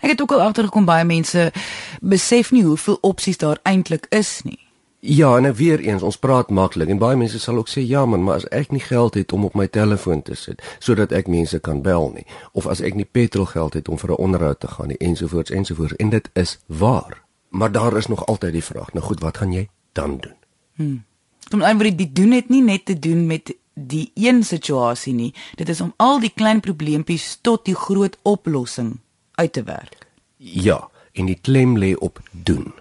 Ek 0.00 0.14
het 0.14 0.22
ook 0.22 0.32
al 0.32 0.40
agtergekom 0.40 0.88
baie 0.88 1.04
mense 1.04 1.52
besef 2.00 2.52
nie 2.56 2.64
hoeveel 2.64 2.96
opsies 3.04 3.36
daar 3.38 3.60
eintlik 3.62 4.06
is 4.08 4.40
nie. 4.48 4.58
Ja, 5.04 5.36
en 5.36 5.54
weer 5.54 5.80
eens, 5.84 6.02
ons 6.02 6.16
praat 6.16 6.48
maklik 6.48 6.88
en 6.88 6.98
baie 6.98 7.16
mense 7.20 7.38
sal 7.38 7.60
ook 7.60 7.68
sê 7.68 7.84
ja 7.84 8.06
man, 8.08 8.24
maar 8.24 8.40
as 8.40 8.48
ek 8.48 8.70
nie 8.72 8.80
geld 8.80 9.14
het 9.20 9.32
om 9.36 9.44
op 9.44 9.54
my 9.54 9.66
telefoon 9.68 10.22
te 10.24 10.32
sit 10.34 10.64
sodat 10.80 11.12
ek 11.12 11.28
mense 11.28 11.60
kan 11.60 11.82
bel 11.84 12.08
nie, 12.14 12.24
of 12.56 12.64
as 12.66 12.80
ek 12.80 12.96
nie 12.96 13.04
petrolgeld 13.04 13.76
het 13.76 13.88
om 13.92 14.00
vir 14.00 14.16
'n 14.16 14.22
onderhoud 14.24 14.60
te 14.60 14.68
gaan 14.68 14.88
nie 14.88 14.96
ensovoorts 15.04 15.50
ensovoorts 15.50 15.96
en 15.96 16.10
dit 16.10 16.30
is 16.32 16.58
waar. 16.66 17.22
Maar 17.48 17.72
daar 17.72 17.96
is 17.96 18.06
nog 18.06 18.26
altyd 18.26 18.52
die 18.52 18.64
vraag, 18.64 18.92
nou 18.92 19.04
goed, 19.04 19.20
wat 19.20 19.36
gaan 19.36 19.52
jy 19.52 19.68
dan 19.92 20.16
doen? 20.18 20.38
Hm. 20.76 21.13
Om 21.52 21.62
eintlik 21.62 21.98
die 21.98 22.12
doen 22.12 22.32
het 22.32 22.48
nie 22.48 22.62
net 22.62 22.84
te 22.84 22.98
doen 22.98 23.26
met 23.26 23.54
die 23.74 24.10
een 24.14 24.44
situasie 24.44 25.14
nie. 25.14 25.34
Dit 25.58 25.68
is 25.68 25.80
om 25.80 25.92
al 25.96 26.20
die 26.20 26.32
klein 26.34 26.60
probleempies 26.60 27.38
tot 27.42 27.64
die 27.64 27.74
groot 27.74 28.16
oplossing 28.22 28.98
uit 29.34 29.52
te 29.52 29.62
werk. 29.62 30.06
Ja, 30.36 30.88
en 31.12 31.26
die 31.26 31.38
klem 31.40 31.78
lê 31.78 31.94
op 31.98 32.20
doen. 32.30 32.72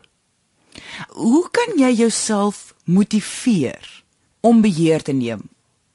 Hoe 1.10 1.48
kan 1.52 1.78
jy 1.78 1.92
jouself 1.94 2.74
motiveer 2.86 4.04
om 4.40 4.62
beheer 4.62 5.02
te 5.02 5.12
neem? 5.12 5.50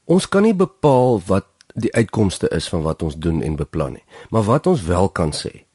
Ons 0.05 0.27
kan 0.27 0.43
nie 0.43 0.55
bepaal 0.55 1.21
wat 1.25 1.47
die 1.79 1.93
uitkomste 1.93 2.49
is 2.55 2.67
van 2.67 2.81
wat 2.81 3.03
ons 3.05 3.15
doen 3.15 3.41
en 3.41 3.55
beplan 3.55 3.99
nie. 3.99 4.05
Maar 4.29 4.43
wat 4.43 4.67
ons 4.67 4.81
wel 4.83 5.09
kan 5.09 5.31
sê 5.35 5.68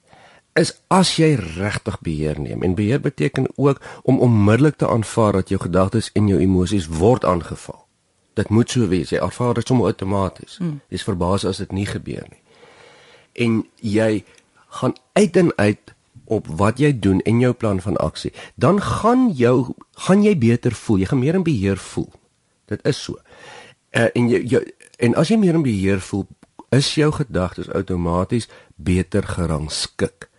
is 0.54 0.70
as 0.88 1.16
jy 1.18 1.34
regtig 1.34 1.98
beheer 2.06 2.38
neem 2.40 2.62
en 2.62 2.76
beheer 2.78 3.00
beteken 3.02 3.48
ook 3.56 3.80
om 4.02 4.20
onmiddellik 4.20 4.76
te 4.76 4.88
aanvaar 4.88 5.32
dat 5.32 5.48
jou 5.48 5.60
gedagtes 5.60 6.10
en 6.14 6.28
jou 6.30 6.38
emosies 6.40 6.86
word 6.86 7.24
aangeval. 7.24 7.84
Dit 8.34 8.48
moet 8.48 8.70
so 8.70 8.86
wees. 8.90 9.10
Jy 9.10 9.18
ervaar 9.22 9.54
dit 9.54 9.66
sommer 9.66 9.86
outomaties. 9.86 10.58
Hmm. 10.58 10.80
Jy 10.88 10.98
is 10.98 11.06
verbaas 11.06 11.44
as 11.44 11.62
dit 11.62 11.72
nie 11.72 11.86
gebeur 11.86 12.26
nie. 12.30 12.40
En 13.34 13.62
jy 13.82 14.24
gaan 14.80 14.94
uit 15.12 15.36
en 15.36 15.52
uit 15.56 15.94
op 16.24 16.46
wat 16.46 16.78
jy 16.80 16.90
doen 16.98 17.20
en 17.28 17.40
jou 17.40 17.52
plan 17.52 17.80
van 17.80 17.96
aksie, 18.00 18.32
dan 18.54 18.80
gaan 18.82 19.28
jou 19.36 19.74
gaan 20.06 20.22
jy 20.24 20.34
beter 20.38 20.74
voel. 20.74 21.02
Jy 21.02 21.10
gaan 21.10 21.22
meer 21.22 21.38
in 21.38 21.46
beheer 21.46 21.78
voel. 21.78 22.10
Dit 22.70 22.80
is 22.88 23.02
so. 23.02 23.18
Uh, 23.94 24.08
en 24.14 24.30
jy, 24.30 24.40
jy 24.50 24.62
en 24.98 25.14
as 25.18 25.30
jy 25.30 25.38
meer 25.38 25.58
in 25.58 25.66
beheer 25.66 26.00
voel, 26.02 26.26
is 26.74 26.94
jou 26.94 27.10
gedagtes 27.14 27.70
outomaties 27.70 28.48
beter 28.74 29.26
gerangskik. 29.26 30.30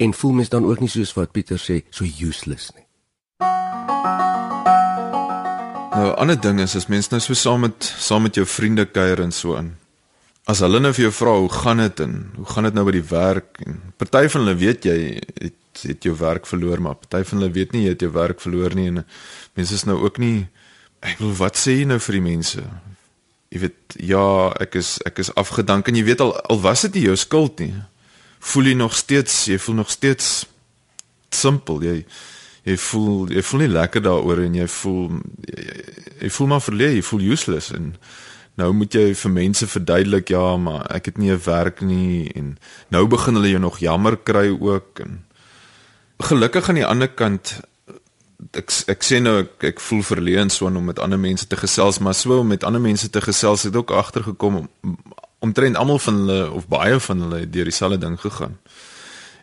En 0.00 0.14
voel 0.14 0.32
mens 0.32 0.48
dan 0.48 0.64
ook 0.64 0.80
nie 0.80 0.88
soos 0.88 1.12
wat 1.12 1.32
Pieter 1.36 1.60
sê, 1.60 1.82
so 1.92 2.08
useless 2.08 2.70
nie. 2.72 2.86
Nou 5.90 6.06
'n 6.12 6.16
ander 6.22 6.40
ding 6.40 6.60
is 6.60 6.76
as 6.76 6.86
mens 6.86 7.08
nou 7.10 7.20
so 7.20 7.34
saam 7.34 7.60
met 7.60 7.94
saam 7.98 8.22
met 8.22 8.34
jou 8.34 8.46
vriende 8.46 8.86
kuier 8.86 9.20
en 9.20 9.32
so 9.32 9.56
in 9.56 9.76
as 10.50 10.62
hulle 10.64 10.80
nou 10.80 10.92
vir 10.96 11.06
jou 11.08 11.12
vra 11.14 11.34
hoe 11.38 11.52
gaan 11.52 11.82
dit 11.82 12.00
en 12.00 12.14
hoe 12.36 12.46
gaan 12.46 12.66
dit 12.68 12.74
nou 12.74 12.84
by 12.88 12.94
die 12.96 13.08
werk? 13.10 13.60
En 13.66 13.80
party 14.00 14.28
van 14.32 14.44
hulle 14.44 14.56
weet 14.58 14.88
jy 14.88 14.98
het 15.40 15.56
het 15.82 16.04
jou 16.04 16.16
werk 16.18 16.46
verloor 16.46 16.80
maar 16.82 16.94
party 16.94 17.22
van 17.24 17.38
hulle 17.38 17.52
weet 17.54 17.72
nie 17.72 17.84
jy 17.84 17.94
het 17.94 18.00
jou 18.04 18.10
werk 18.12 18.40
verloor 18.40 18.74
nie 18.74 18.88
en 18.90 19.04
mense 19.54 19.74
is 19.74 19.86
nou 19.88 19.98
ook 20.00 20.18
nie 20.18 20.48
ek 21.06 21.20
wil 21.22 21.32
wat 21.38 21.56
sê 21.56 21.78
jy 21.78 21.84
nou 21.88 21.98
vir 21.98 22.18
die 22.18 22.24
mense? 22.24 22.64
Jy 23.50 23.60
weet 23.60 23.96
ja 24.12 24.24
ek 24.60 24.74
is 24.80 24.98
ek 25.06 25.18
is 25.18 25.32
afgedank 25.40 25.88
en 25.88 25.96
jy 25.96 26.04
weet 26.04 26.20
al 26.24 26.34
al 26.50 26.60
was 26.60 26.82
dit 26.88 26.98
nie 26.98 27.06
jou 27.08 27.16
skuld 27.16 27.60
nie 27.60 27.74
voel 28.40 28.64
jy 28.64 28.74
nog 28.74 28.96
steeds 28.96 29.44
jy 29.50 29.58
voel 29.58 29.74
nog 29.74 29.90
steeds 29.90 30.46
simpel. 31.30 31.82
Jy 31.82 32.04
jy 32.68 32.76
voel 32.76 33.30
jy 33.32 33.42
voel 33.42 33.64
nie 33.64 33.72
lekker 33.72 34.04
daaroor 34.04 34.42
en 34.44 34.58
jy 34.58 34.66
voel 34.68 35.20
jy, 35.48 35.62
jy 36.20 36.32
voel 36.36 36.50
maar 36.52 36.64
verleë 36.64 36.98
jy 36.98 37.06
voel 37.08 37.24
useless 37.32 37.72
en 37.76 37.94
nou 38.60 38.68
moet 38.76 38.94
jy 38.94 39.06
vir 39.16 39.32
mense 39.32 39.66
verduidelik 39.66 40.32
ja, 40.34 40.56
maar 40.60 40.84
ek 40.92 41.08
het 41.08 41.18
nie 41.18 41.32
'n 41.32 41.40
werk 41.46 41.80
nie 41.80 42.28
en 42.36 42.58
nou 42.90 43.06
begin 43.06 43.34
hulle 43.34 43.48
jou 43.48 43.60
nog 43.60 43.80
jammer 43.80 44.16
kry 44.16 44.52
ook 44.52 45.00
en 45.00 45.24
gelukkig 46.20 46.68
aan 46.68 46.74
die 46.74 46.86
ander 46.86 47.08
kant 47.08 47.60
ek 48.52 48.72
ek 48.88 49.04
sê 49.04 49.20
nou 49.20 49.40
ek, 49.44 49.64
ek 49.72 49.80
voel 49.80 50.02
verleens 50.02 50.56
so 50.60 50.66
om 50.66 50.84
met 50.84 50.98
ander 50.98 51.18
mense 51.18 51.46
te 51.46 51.56
gesels, 51.56 51.98
maar 51.98 52.14
so 52.14 52.40
om 52.40 52.46
met 52.46 52.64
ander 52.64 52.80
mense 52.80 53.10
te 53.10 53.20
gesels 53.20 53.62
het 53.62 53.76
ook 53.76 53.90
agtergekom 53.90 54.56
om 54.56 54.68
omtrent 55.40 55.76
almal 55.76 55.98
van 55.98 56.14
hulle 56.14 56.50
of 56.50 56.68
baie 56.68 57.00
van 57.00 57.20
hulle 57.20 57.50
deur 57.50 57.64
dieselfde 57.64 57.98
ding 57.98 58.20
gegaan. 58.20 58.58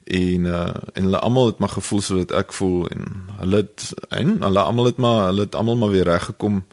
En 0.03 0.45
uh 0.45 0.67
en 0.93 1.03
hulle 1.03 1.19
almal 1.19 1.45
het 1.45 1.57
maar 1.57 1.73
gevoel 1.73 2.01
so 2.01 2.17
wat 2.17 2.31
ek 2.31 2.53
voel 2.53 2.87
en 2.87 3.07
hulle 3.39 3.63
het 3.63 3.93
en 4.09 4.37
hulle 4.43 4.61
almal 4.61 4.85
het 4.85 4.97
maar 4.97 5.25
hulle 5.25 5.47
het 5.47 5.55
almal 5.55 5.77
maar 5.77 5.89
weer 5.89 6.03
reg 6.03 6.29
gekom. 6.29 6.63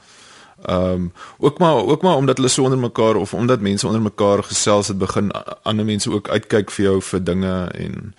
Ehm 0.65 0.91
um, 0.91 1.13
ook 1.39 1.59
maar 1.59 1.75
ook 1.75 2.03
maar 2.03 2.17
omdat 2.17 2.37
hulle 2.37 2.49
so 2.49 2.63
onder 2.63 2.79
mekaar 2.79 3.17
of 3.17 3.35
omdat 3.35 3.61
mense 3.61 3.87
onder 3.87 4.03
mekaar 4.03 4.43
gesels 4.43 4.89
het 4.89 4.99
begin 4.99 5.31
ander 5.63 5.85
mense 5.85 6.11
ook 6.11 6.29
uitkyk 6.29 6.71
vir 6.71 6.85
jou 6.85 7.01
vir 7.03 7.25
dinge 7.25 7.69
en 7.73 8.15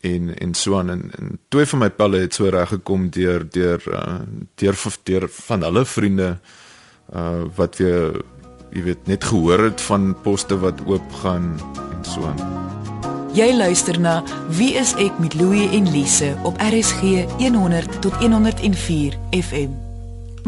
en 0.00 0.38
en 0.38 0.54
so 0.54 0.78
aan 0.78 0.90
en, 0.90 1.10
en 1.18 1.38
twee 1.48 1.66
van 1.66 1.78
my 1.78 1.90
pelle 1.90 2.18
het 2.18 2.34
so 2.34 2.48
reg 2.48 2.68
gekom 2.68 3.10
deur 3.10 3.50
deur 3.50 3.82
uh, 3.92 4.20
deur 4.54 4.76
deur 5.02 5.28
van 5.28 5.62
hulle 5.62 5.84
vriende 5.84 6.38
uh 7.14 7.42
wat 7.56 7.76
weer 7.76 8.22
jy 8.70 8.82
weet 8.86 9.06
net 9.10 9.24
gehoor 9.24 9.64
het 9.70 9.80
van 9.88 10.14
poste 10.22 10.58
wat 10.58 10.80
oop 10.86 11.12
gaan 11.22 11.52
en 11.90 12.04
so 12.06 12.24
aan. 12.26 12.40
Jy 13.34 13.52
luister 13.54 14.00
na 14.00 14.20
Wie 14.58 14.72
is 14.74 14.94
ek 14.98 15.18
met 15.22 15.34
Louie 15.38 15.68
en 15.76 15.86
Lise 15.90 16.32
op 16.42 16.58
RSG 16.58 17.26
100 17.38 18.00
tot 18.02 18.14
104 18.18 19.14
FM. 19.30 19.70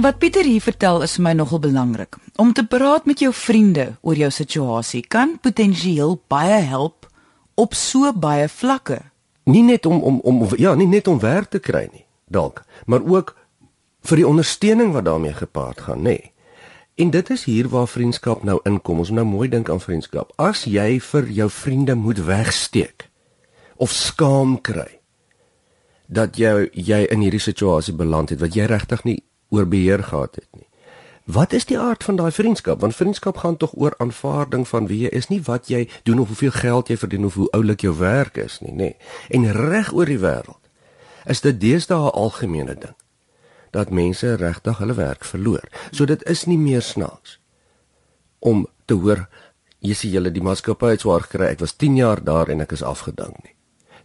Wat 0.02 0.18
Pieter 0.18 0.44
hier 0.44 0.62
vertel 0.64 1.02
is 1.04 1.14
vir 1.18 1.26
my 1.28 1.32
nogal 1.36 1.60
belangrik. 1.62 2.16
Om 2.40 2.52
te 2.52 2.64
praat 2.66 3.06
met 3.06 3.20
jou 3.20 3.30
vriende 3.34 3.92
oor 4.00 4.18
jou 4.18 4.30
situasie 4.30 5.04
kan 5.06 5.36
potensieel 5.40 6.16
baie 6.32 6.62
help 6.64 7.06
op 7.54 7.74
so 7.74 8.12
baie 8.12 8.48
vlakke. 8.48 8.98
Nie 9.44 9.62
net 9.62 9.86
om 9.86 10.00
om 10.02 10.20
om 10.24 10.46
ja, 10.56 10.74
nie 10.74 10.88
net 10.88 11.08
om 11.08 11.20
werk 11.20 11.50
te 11.50 11.58
kry 11.58 11.88
nie, 11.92 12.04
dalk, 12.26 12.64
maar 12.86 13.02
ook 13.02 13.34
vir 14.02 14.16
die 14.16 14.26
ondersteuning 14.26 14.92
wat 14.92 15.04
daarmee 15.04 15.34
gepaard 15.34 15.80
gaan, 15.80 16.02
nê. 16.02 16.18
Nee. 16.18 16.31
En 16.94 17.10
dit 17.10 17.30
is 17.30 17.44
hier 17.44 17.68
waar 17.68 17.88
vriendskap 17.88 18.42
nou 18.42 18.60
inkom. 18.68 18.98
Ons 18.98 19.08
moet 19.08 19.22
nou 19.22 19.28
mooi 19.28 19.48
dink 19.48 19.70
aan 19.70 19.80
vriendskap. 19.80 20.32
As 20.36 20.64
jy 20.68 21.00
vir 21.00 21.30
jou 21.32 21.48
vriende 21.50 21.94
moet 21.94 22.20
wegsteek 22.24 23.08
of 23.76 23.90
skaam 23.90 24.60
kry, 24.60 25.00
dat 26.06 26.36
jy 26.36 26.68
jy 26.72 27.06
in 27.10 27.24
hierdie 27.24 27.40
situasie 27.40 27.94
beland 27.96 28.30
het 28.30 28.40
wat 28.40 28.54
jy 28.54 28.68
regtig 28.68 29.04
nie 29.08 29.22
oor 29.50 29.66
beheer 29.66 30.04
gehad 30.04 30.36
het 30.36 30.48
nie. 30.52 30.68
Wat 31.24 31.52
is 31.52 31.64
die 31.64 31.78
aard 31.78 32.04
van 32.04 32.18
daai 32.18 32.30
vriendskap? 32.34 32.80
Want 32.80 32.96
vriendskap 32.98 33.36
gaan 33.40 33.56
tog 33.56 33.72
oor 33.78 33.94
aanvaarding 33.98 34.66
van 34.68 34.86
wie 34.90 35.04
jy 35.06 35.12
is, 35.16 35.30
nie 35.30 35.40
wat 35.46 35.70
jy 35.70 35.86
doen 36.02 36.18
of 36.18 36.28
hoeveel 36.34 36.50
geld 36.50 36.90
jy 36.90 36.96
verdien 36.98 37.24
of 37.24 37.38
hoe 37.38 37.48
oulik 37.56 37.80
jou 37.86 37.94
werk 37.98 38.36
is 38.36 38.58
nie, 38.60 38.72
nê. 38.72 38.90
Nee. 38.92 38.96
En 39.30 39.52
reg 39.52 39.92
oor 39.94 40.06
die 40.06 40.20
wêreld 40.20 40.58
is 41.24 41.40
dit 41.40 41.60
deesdae 41.60 42.10
'n 42.10 42.18
algemene 42.18 42.74
ding 42.74 42.96
dat 43.72 43.90
mense 43.90 44.34
regtig 44.36 44.78
hulle 44.78 44.96
werk 44.98 45.24
verloor. 45.24 45.64
So 45.90 46.04
dit 46.08 46.22
is 46.28 46.44
nie 46.46 46.58
meer 46.60 46.84
snaaks 46.84 47.38
om 48.38 48.66
te 48.90 48.94
hoor 48.98 49.26
jy 49.82 49.94
sien 49.98 50.14
julle 50.14 50.30
die 50.34 50.44
maatskappy 50.44 50.92
het 50.94 51.02
swaar 51.04 51.26
gekry. 51.26 51.50
Ek 51.54 51.62
was 51.62 51.74
10 51.78 51.96
jaar 51.98 52.22
daar 52.22 52.52
en 52.52 52.62
ek 52.64 52.76
is 52.76 52.84
afgedank 52.86 53.38
nie. 53.42 53.56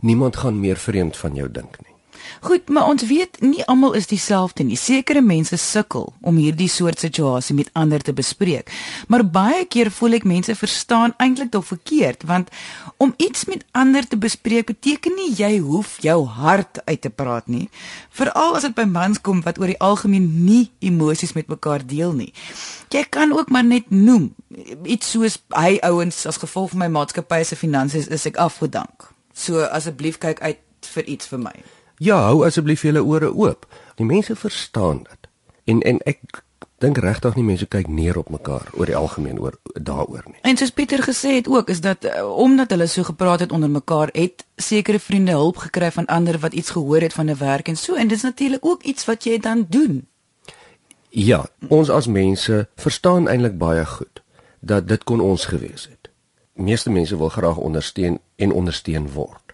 Niemand 0.01 0.41
gaan 0.41 0.59
meer 0.61 0.77
vreemd 0.77 1.17
van 1.17 1.37
jou 1.37 1.47
dink 1.51 1.77
nie. 1.83 1.96
Goed, 2.41 2.69
maar 2.69 2.87
ons 2.87 3.05
weet 3.07 3.39
nie 3.41 3.65
almal 3.65 3.93
is 3.93 4.07
dieselfde 4.07 4.63
nie. 4.63 4.77
Sekere 4.77 5.21
mense 5.21 5.57
sukkel 5.57 6.13
om 6.21 6.37
hierdie 6.37 6.69
soort 6.69 6.99
situasie 6.99 7.55
met 7.55 7.69
ander 7.73 8.01
te 8.01 8.13
bespreek. 8.13 8.71
Maar 9.07 9.25
baie 9.25 9.65
keer 9.65 9.91
voel 9.91 10.19
ek 10.19 10.27
mense 10.27 10.55
verstaan 10.55 11.13
eintlik 11.17 11.51
dalk 11.51 11.67
verkeerd, 11.69 12.23
want 12.29 12.49
om 12.97 13.13
iets 13.17 13.45
met 13.45 13.65
ander 13.71 14.07
te 14.07 14.17
bespreek 14.17 14.69
beteken 14.71 15.15
nie 15.15 15.31
jy 15.37 15.57
hoef 15.59 15.97
jou 16.01 16.25
hart 16.25 16.81
uit 16.85 17.01
te 17.01 17.09
praat 17.09 17.47
nie. 17.47 17.67
Veral 18.09 18.57
as 18.57 18.65
dit 18.67 18.75
by 18.77 18.87
mans 18.89 19.21
kom 19.21 19.41
wat 19.45 19.59
oor 19.61 19.71
die 19.71 19.79
algemeen 19.83 20.29
nie 20.45 20.71
emosies 20.79 21.35
met 21.37 21.49
mekaar 21.51 21.85
deel 21.85 22.13
nie. 22.17 22.33
Jy 22.93 23.03
kan 23.09 23.33
ook 23.35 23.49
maar 23.53 23.65
net 23.65 23.91
noem 23.91 24.31
iets 24.83 25.11
soos 25.11 25.39
hy 25.55 25.77
ouens 25.85 26.25
as 26.29 26.39
gevolg 26.41 26.73
van 26.73 26.85
my 26.85 26.91
maatskappy 26.99 27.43
se 27.45 27.59
finansies 27.59 28.09
is 28.13 28.25
ek 28.29 28.39
afgedank. 28.41 29.09
So 29.33 29.65
asseblief 29.65 30.19
kyk 30.23 30.41
uit 30.41 30.63
vir 30.93 31.11
iets 31.15 31.29
vir 31.29 31.43
my. 31.49 31.55
Ja, 31.97 32.17
hou 32.29 32.45
asseblief 32.45 32.81
julle 32.81 33.03
ore 33.03 33.33
oop. 33.33 33.65
Die 33.95 34.05
mense 34.05 34.35
verstaan 34.35 35.03
dit. 35.03 35.29
En 35.65 35.81
en 35.81 36.01
ek 36.05 36.43
dink 36.77 36.99
regtig 37.01 37.35
nie 37.35 37.45
mense 37.45 37.65
kyk 37.65 37.87
neer 37.89 38.19
op 38.21 38.29
mekaar 38.29 38.67
oor 38.77 38.85
die 38.85 38.95
algemeen 38.95 39.39
oor 39.41 39.55
daaroor 39.73 40.27
nie. 40.27 40.41
En 40.45 40.59
soos 40.59 40.71
Pieter 40.71 41.01
gesê 41.01 41.39
het 41.39 41.47
ook 41.49 41.71
is 41.73 41.81
dat 41.81 42.05
uh, 42.05 42.21
omdat 42.37 42.69
hulle 42.69 42.85
so 42.87 43.03
gepraat 43.03 43.39
het 43.39 43.51
onder 43.51 43.69
mekaar, 43.69 44.13
het 44.13 44.45
sekere 44.55 44.99
vriende 44.99 45.31
hulp 45.31 45.57
gekry 45.57 45.89
van 45.91 46.05
ander 46.05 46.37
wat 46.39 46.53
iets 46.53 46.69
gehoor 46.69 47.01
het 47.01 47.13
van 47.13 47.29
'n 47.29 47.37
werk 47.37 47.67
en 47.67 47.77
so 47.77 47.95
en 47.95 48.07
dit 48.07 48.17
is 48.17 48.23
natuurlik 48.23 48.65
ook 48.65 48.83
iets 48.83 49.05
wat 49.05 49.23
jy 49.23 49.39
dan 49.39 49.65
doen. 49.69 50.07
Ja, 51.09 51.45
ons 51.67 51.89
as 51.89 52.07
mense 52.07 52.67
verstaan 52.75 53.27
eintlik 53.27 53.57
baie 53.57 53.85
goed 53.85 54.21
dat 54.59 54.87
dit 54.87 55.03
kon 55.03 55.19
ons 55.19 55.45
gewees 55.45 55.87
het. 55.89 56.09
Meeste 56.53 56.89
mense 56.89 57.17
wil 57.17 57.29
graag 57.29 57.57
ondersteun 57.57 58.19
en 58.35 58.51
ondersteun 58.51 59.11
word. 59.11 59.46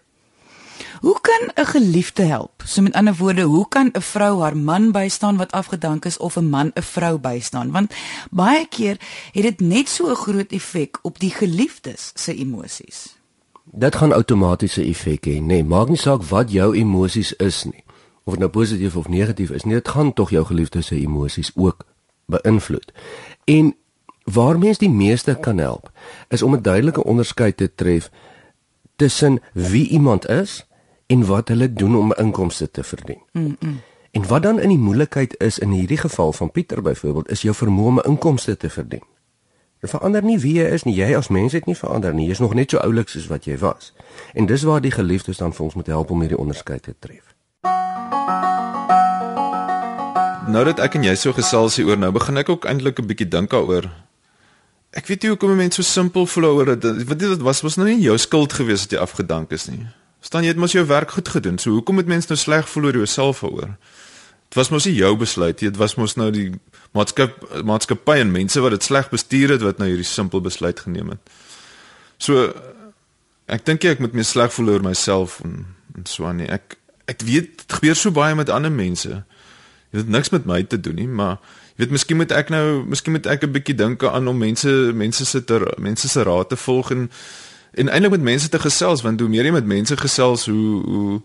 Hoe 1.03 1.19
kan 1.21 1.51
'n 1.55 1.65
geliefde 1.65 2.23
help? 2.23 2.61
So 2.65 2.81
met 2.81 2.93
ander 2.93 3.15
woorde, 3.15 3.41
hoe 3.41 3.67
kan 3.67 3.89
'n 3.91 4.01
vrou 4.01 4.41
haar 4.41 4.57
man 4.57 4.91
bystaan 4.91 5.37
wat 5.37 5.51
afgedank 5.51 6.05
is 6.05 6.17
of 6.17 6.35
'n 6.35 6.49
man 6.49 6.71
'n 6.73 6.81
vrou 6.81 7.17
bystaan? 7.17 7.71
Want 7.71 7.93
baie 8.31 8.67
keer 8.67 8.97
het 9.31 9.43
dit 9.43 9.59
net 9.59 9.89
so 9.89 10.09
'n 10.09 10.15
groot 10.15 10.51
effek 10.51 10.99
op 11.01 11.19
die 11.19 11.29
geliefdes 11.29 12.11
se 12.13 12.35
emosies. 12.35 13.15
Dit 13.63 13.95
gaan 13.95 14.13
outomatiese 14.13 14.83
effek 14.83 15.25
hê, 15.25 15.39
nê? 15.39 15.41
Nee, 15.41 15.63
maak 15.63 15.87
nie 15.87 15.97
saak 15.97 16.23
wat 16.23 16.51
jou 16.51 16.75
emosies 16.75 17.33
is 17.35 17.63
nie. 17.63 17.83
Of 18.23 18.33
dit 18.33 18.39
nou 18.39 18.51
positief 18.51 18.95
of 18.95 19.07
negatief 19.07 19.49
is, 19.49 19.63
nie, 19.63 19.73
dit 19.73 19.87
gaan 19.87 20.13
tog 20.13 20.29
jou 20.29 20.45
geliefdes 20.45 20.85
se 20.85 20.95
emosies 20.95 21.51
ook 21.55 21.85
beïnvloed. 22.25 22.91
En 23.43 23.75
waar 24.23 24.59
mens 24.59 24.77
die 24.77 24.89
meeste 24.89 25.37
kan 25.41 25.57
help, 25.57 25.91
is 26.27 26.41
om 26.41 26.55
'n 26.55 26.61
duidelike 26.61 27.03
onderskeid 27.03 27.57
te 27.57 27.75
tref 27.75 28.09
tussen 28.95 29.41
wie 29.53 29.87
iemand 29.87 30.29
is 30.29 30.65
en 31.05 31.25
wat 31.25 31.47
hulle 31.47 31.73
doen 31.73 31.95
om 31.95 32.13
inkomste 32.13 32.71
te 32.71 32.83
verdien. 32.83 33.21
Mm 33.31 33.57
-mm. 33.59 33.81
En 34.11 34.27
wat 34.27 34.43
dan 34.43 34.59
in 34.59 34.69
die 34.69 34.77
moeilikheid 34.77 35.35
is 35.39 35.59
in 35.59 35.69
hierdie 35.69 35.97
geval 35.97 36.33
van 36.33 36.51
Pieter 36.51 36.81
byvoorbeeld 36.81 37.29
is 37.29 37.41
jou 37.41 37.55
vermoë 37.55 37.85
om 37.85 38.01
inkomste 38.01 38.57
te 38.57 38.69
verdien. 38.69 39.03
Dit 39.83 39.89
verander 39.89 40.23
nie 40.23 40.37
wie 40.39 40.53
jy 40.53 40.67
is 40.71 40.83
nie. 40.83 40.93
Jy 40.95 41.15
as 41.17 41.27
mens 41.27 41.51
het 41.51 41.65
nie 41.65 41.75
verander 41.75 42.13
nie. 42.13 42.25
Jy 42.29 42.31
is 42.31 42.39
nog 42.39 42.53
net 42.53 42.71
so 42.71 42.77
oulik 42.77 43.09
soos 43.09 43.25
wat 43.27 43.43
jy 43.49 43.57
was. 43.57 43.89
En 44.33 44.45
dis 44.45 44.63
waar 44.63 44.81
die 44.81 44.91
geliefdes 44.91 45.37
dan 45.37 45.53
vir 45.53 45.65
ons 45.65 45.73
moet 45.73 45.87
help 45.87 46.13
om 46.13 46.21
hierdie 46.23 46.37
onderskeid 46.37 46.83
te 46.83 46.93
tref. 46.99 47.33
Nou 50.47 50.63
dat 50.69 50.79
ek 50.79 50.95
en 50.95 51.03
jy 51.03 51.15
so 51.19 51.33
gesels 51.33 51.75
hier 51.75 51.89
oor 51.91 51.99
nou 51.99 52.11
begin 52.15 52.37
ek 52.37 52.49
ook 52.49 52.69
eintlik 52.69 52.99
'n 52.99 53.07
bietjie 53.11 53.27
dink 53.27 53.49
daaroor. 53.49 53.89
Ek 54.93 55.07
weet 55.07 55.21
nie 55.23 55.29
hoekom 55.33 55.55
mense 55.55 55.81
so 55.81 55.91
simpel 55.91 56.25
voel 56.25 56.45
oor 56.45 56.77
dit. 56.77 57.03
Wat 57.07 57.19
dit 57.19 57.41
was 57.41 57.61
was 57.61 57.75
nou 57.75 57.87
nie 57.87 57.99
jou 57.99 58.17
skuld 58.17 58.53
gewees 58.53 58.81
dat 58.81 58.91
jy 58.91 58.97
afgedank 59.03 59.51
is 59.51 59.67
nie. 59.67 59.87
Staan 60.23 60.45
jy 60.45 60.53
het 60.53 60.61
mos 60.61 60.71
jou 60.71 60.85
werk 60.87 61.11
goed 61.11 61.27
gedoen. 61.27 61.59
So 61.59 61.75
hoekom 61.75 61.99
moet 61.99 62.07
mense 62.07 62.31
nou 62.31 62.39
sleg 62.39 62.69
voel 62.71 62.89
oor 62.89 62.99
jouself 63.03 63.43
oor? 63.43 63.75
Dit 64.47 64.59
was 64.59 64.69
mos 64.71 64.85
nie 64.87 64.95
jou 64.95 65.11
besluit 65.19 65.59
nie. 65.59 65.69
Dit 65.69 65.79
was 65.81 65.97
mos 65.99 66.15
nou 66.15 66.29
die 66.31 66.51
maatskap 66.95 67.41
maatskappy 67.65 68.19
en 68.21 68.31
mense 68.31 68.61
wat 68.63 68.75
dit 68.75 68.85
sleg 68.85 69.09
bestuur 69.11 69.55
het 69.57 69.65
wat 69.65 69.81
nou 69.81 69.89
hierdie 69.89 70.07
simpel 70.07 70.43
besluit 70.45 70.79
geneem 70.79 71.11
het. 71.15 71.33
So 72.21 72.47
ek 73.51 73.65
dink 73.67 73.83
ek 73.89 74.03
moet 74.03 74.15
meer 74.15 74.27
sleg 74.27 74.53
voel 74.55 74.75
oor 74.77 74.85
myself 74.85 75.41
en, 75.43 75.65
en 75.97 76.07
so 76.07 76.29
aan 76.29 76.39
nie. 76.39 76.47
Ek 76.47 76.77
ek 77.11 77.25
weet 77.27 77.49
dit 77.59 77.75
gebeur 77.79 77.99
so 77.99 78.15
baie 78.15 78.35
met 78.39 78.53
ander 78.53 78.71
mense. 78.71 79.23
Dit 79.91 80.05
het 80.05 80.09
niks 80.09 80.31
met 80.31 80.45
my 80.47 80.61
te 80.63 80.79
doen 80.79 80.95
nie, 81.01 81.09
maar 81.09 81.41
jy 81.73 81.83
weet 81.83 81.97
miskien 81.97 82.21
moet 82.21 82.31
ek 82.31 82.53
nou 82.53 82.83
miskien 82.87 83.17
moet 83.17 83.27
ek 83.27 83.43
'n 83.43 83.51
bietjie 83.51 83.75
dink 83.75 84.05
aan 84.07 84.29
om 84.29 84.37
mense 84.37 84.71
mense 84.93 85.25
se 85.25 85.43
mense 85.77 86.07
se 86.07 86.23
raad 86.23 86.49
te 86.49 86.55
volg 86.55 86.91
en 86.91 87.09
en 87.73 87.89
eintlik 87.89 88.11
met 88.11 88.21
mense 88.21 88.49
te 88.49 88.59
gesels 88.59 89.01
want 89.01 89.19
hoe 89.19 89.29
meer 89.29 89.45
jy 89.45 89.51
met 89.51 89.65
mense 89.65 89.97
gesels 89.97 90.45
hoe 90.45 90.81
hoe 90.83 91.21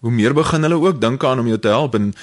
hoe 0.00 0.10
meer 0.10 0.34
begin 0.34 0.62
hulle 0.62 0.80
ook 0.80 1.00
dink 1.00 1.24
aan 1.24 1.38
om 1.38 1.46
jou 1.46 1.58
te 1.58 1.68
help 1.68 1.94
en 1.94 2.14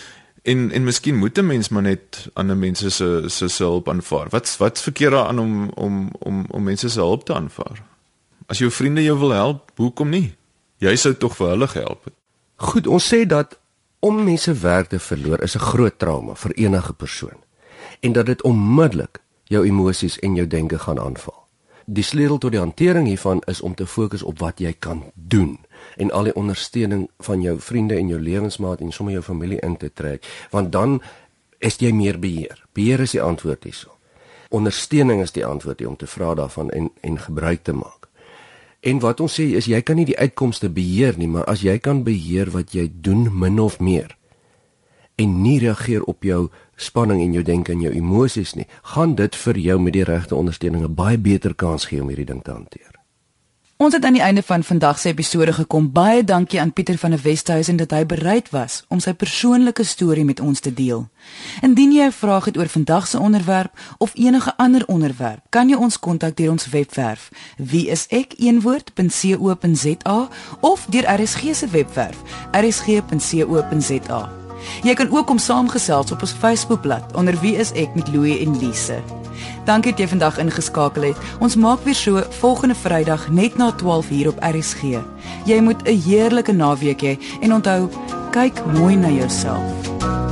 en 0.47 0.71
en 0.71 0.84
miskien 0.84 1.15
moet 1.15 1.38
'n 1.38 1.45
mens 1.45 1.69
maar 1.69 1.82
net 1.82 2.30
ander 2.34 2.58
mense 2.58 2.89
se 2.89 3.23
se 3.47 3.63
hulp 3.63 3.89
aanvaar. 3.89 4.30
Wat's 4.30 4.58
wat's 4.58 4.82
verkeerd 4.82 5.12
daaraan 5.12 5.39
om 5.39 5.69
om 5.69 6.10
om 6.19 6.45
om 6.50 6.63
mense 6.63 6.89
se 6.89 7.00
hulp 7.00 7.26
te 7.26 7.34
aanvaar? 7.34 7.84
As 8.45 8.58
jou 8.58 8.71
vriende 8.71 9.04
jou 9.04 9.19
wil 9.19 9.30
help, 9.30 9.71
hoekom 9.76 10.10
nie? 10.10 10.36
Jy 10.78 10.95
sou 10.95 11.17
tog 11.17 11.36
vir 11.36 11.47
hulle 11.47 11.67
gehelp 11.67 12.04
het. 12.04 12.13
Goed, 12.56 12.88
ons 12.88 13.13
sê 13.13 13.26
dat 13.26 13.60
om 14.00 14.23
mense 14.23 14.54
werk 14.54 14.88
te 14.88 15.00
verloor 15.00 15.41
is 15.41 15.56
'n 15.56 15.60
groot 15.60 16.00
trauma 16.00 16.36
vir 16.36 16.52
enige 16.52 16.93
persoon 16.93 17.39
en 18.00 18.12
dat 18.13 18.26
dit 18.26 18.41
onmiddellik 18.41 19.21
jou 19.43 19.65
emosies 19.65 20.19
en 20.19 20.36
jou 20.36 20.47
denke 20.47 20.80
gaan 20.80 21.00
aanval 21.00 21.47
die 21.88 22.04
sleutel 22.04 22.38
tot 22.38 22.52
die 22.52 22.60
hantering 22.60 23.08
hiervan 23.08 23.39
is 23.47 23.62
om 23.63 23.76
te 23.76 23.86
fokus 23.88 24.23
op 24.28 24.41
wat 24.43 24.60
jy 24.60 24.73
kan 24.80 25.06
doen 25.15 25.56
en 25.95 26.12
al 26.12 26.28
die 26.28 26.36
ondersteuning 26.36 27.08
van 27.23 27.41
jou 27.41 27.56
vriende 27.63 27.95
en 27.95 28.12
jou 28.12 28.19
lewensmaat 28.19 28.84
en 28.84 28.91
sommer 28.91 29.15
jou 29.15 29.23
familie 29.23 29.60
in 29.63 29.78
te 29.80 29.89
trek 29.93 30.28
want 30.52 30.71
dan 30.71 31.00
is 31.60 31.80
jy 31.82 31.91
meer 31.91 32.19
beheer. 32.21 32.60
Beheer 32.78 33.02
is 33.02 33.15
die 33.15 33.21
antwoord 33.21 33.63
hierso. 33.65 33.93
Ondersteuning 34.54 35.23
is 35.23 35.34
die 35.34 35.45
antwoord 35.45 35.82
om 35.88 35.95
te 35.97 36.08
vra 36.08 36.34
daarvan 36.38 36.69
en 36.69 36.91
en 37.02 37.17
gebruik 37.19 37.63
te 37.63 37.73
maak. 37.73 38.08
En 38.80 39.00
wat 39.00 39.19
ons 39.19 39.39
sê 39.39 39.47
is 39.58 39.65
jy 39.65 39.82
kan 39.82 39.97
nie 39.97 40.06
die 40.06 40.19
uitkomste 40.19 40.69
beheer 40.69 41.17
nie, 41.17 41.28
maar 41.28 41.47
as 41.50 41.63
jy 41.65 41.80
kan 41.80 42.04
beheer 42.04 42.52
wat 42.54 42.76
jy 42.78 42.91
doen 42.93 43.28
min 43.34 43.60
of 43.60 43.80
meer 43.80 44.13
en 45.17 45.41
nie 45.41 45.60
reageer 45.60 46.03
op 46.03 46.23
jou 46.23 46.49
spanning 46.75 47.21
en 47.21 47.34
jou 47.34 47.43
denke 47.43 47.71
en 47.73 47.82
jou 47.82 47.93
emosies 47.93 48.53
nie, 48.56 48.67
gaan 48.93 49.15
dit 49.15 49.36
vir 49.36 49.58
jou 49.58 49.80
met 49.82 49.93
die 49.93 50.06
regte 50.06 50.36
ondersteuning 50.36 50.84
'n 50.84 50.93
baie 50.93 51.17
beter 51.17 51.56
kans 51.56 51.86
gee 51.86 52.01
om 52.01 52.08
hierdie 52.08 52.25
ding 52.25 52.43
te 52.43 52.51
hanteer. 52.51 52.97
Ons 53.77 53.93
het 53.93 54.06
aan 54.06 54.13
die 54.13 54.21
einde 54.21 54.41
van 54.41 54.63
vandag 54.63 54.99
se 54.99 55.08
episode 55.08 55.53
gekom. 55.53 55.91
Baie 55.91 56.23
dankie 56.23 56.62
aan 56.62 56.73
Pieter 56.73 56.97
van 56.97 57.10
der 57.10 57.19
Westhuizen 57.21 57.75
dat 57.75 57.91
hy 57.91 58.06
bereid 58.06 58.49
was 58.49 58.86
om 58.88 58.99
sy 58.99 59.13
persoonlike 59.13 59.84
storie 59.84 60.25
met 60.25 60.39
ons 60.39 60.60
te 60.60 60.73
deel. 60.73 61.10
Indien 61.62 61.91
jy 61.91 62.06
'n 62.06 62.12
vraag 62.12 62.45
het 62.45 62.58
oor 62.58 62.67
vandag 62.67 63.08
se 63.08 63.19
onderwerp 63.19 63.71
of 63.97 64.12
enige 64.15 64.58
ander 64.58 64.84
onderwerp, 64.88 65.41
kan 65.49 65.69
jy 65.69 65.75
ons 65.75 65.99
kontak 65.99 66.36
deur 66.38 66.51
ons 66.51 66.69
webwerf 66.69 67.30
wieisek.co.za 67.58 68.19
of 70.60 70.86
deur 70.89 71.21
RSG 71.21 71.56
se 71.56 71.67
webwerf 71.67 72.17
rsg.co.za. 72.51 74.37
Jy 74.84 74.93
kan 74.93 75.12
ook 75.12 75.27
kom 75.27 75.38
saamgesels 75.38 76.12
op 76.12 76.21
ons 76.21 76.36
Facebookblad 76.39 77.15
onder 77.15 77.39
wie 77.41 77.56
is 77.56 77.71
ek 77.71 77.95
met 77.95 78.08
Louie 78.13 78.39
en 78.45 78.60
Lise. 78.60 79.01
Dankie 79.65 79.91
dat 79.91 79.99
jy 79.99 80.08
vandag 80.08 80.38
ingeskakel 80.39 81.10
het. 81.10 81.17
Ons 81.43 81.56
maak 81.56 81.84
weer 81.84 81.95
so 81.95 82.23
volgende 82.39 82.75
Vrydag 82.75 83.30
net 83.30 83.58
na 83.58 83.71
12:00 83.71 84.27
op 84.27 84.39
RSG. 84.39 84.82
Jy 85.45 85.60
moet 85.60 85.84
'n 85.84 86.01
heerlike 86.08 86.51
naweek 86.51 87.01
hê 87.01 87.17
en 87.41 87.53
onthou, 87.53 87.89
kyk 88.32 88.65
mooi 88.65 88.95
na 88.95 89.10
jouself. 89.10 90.27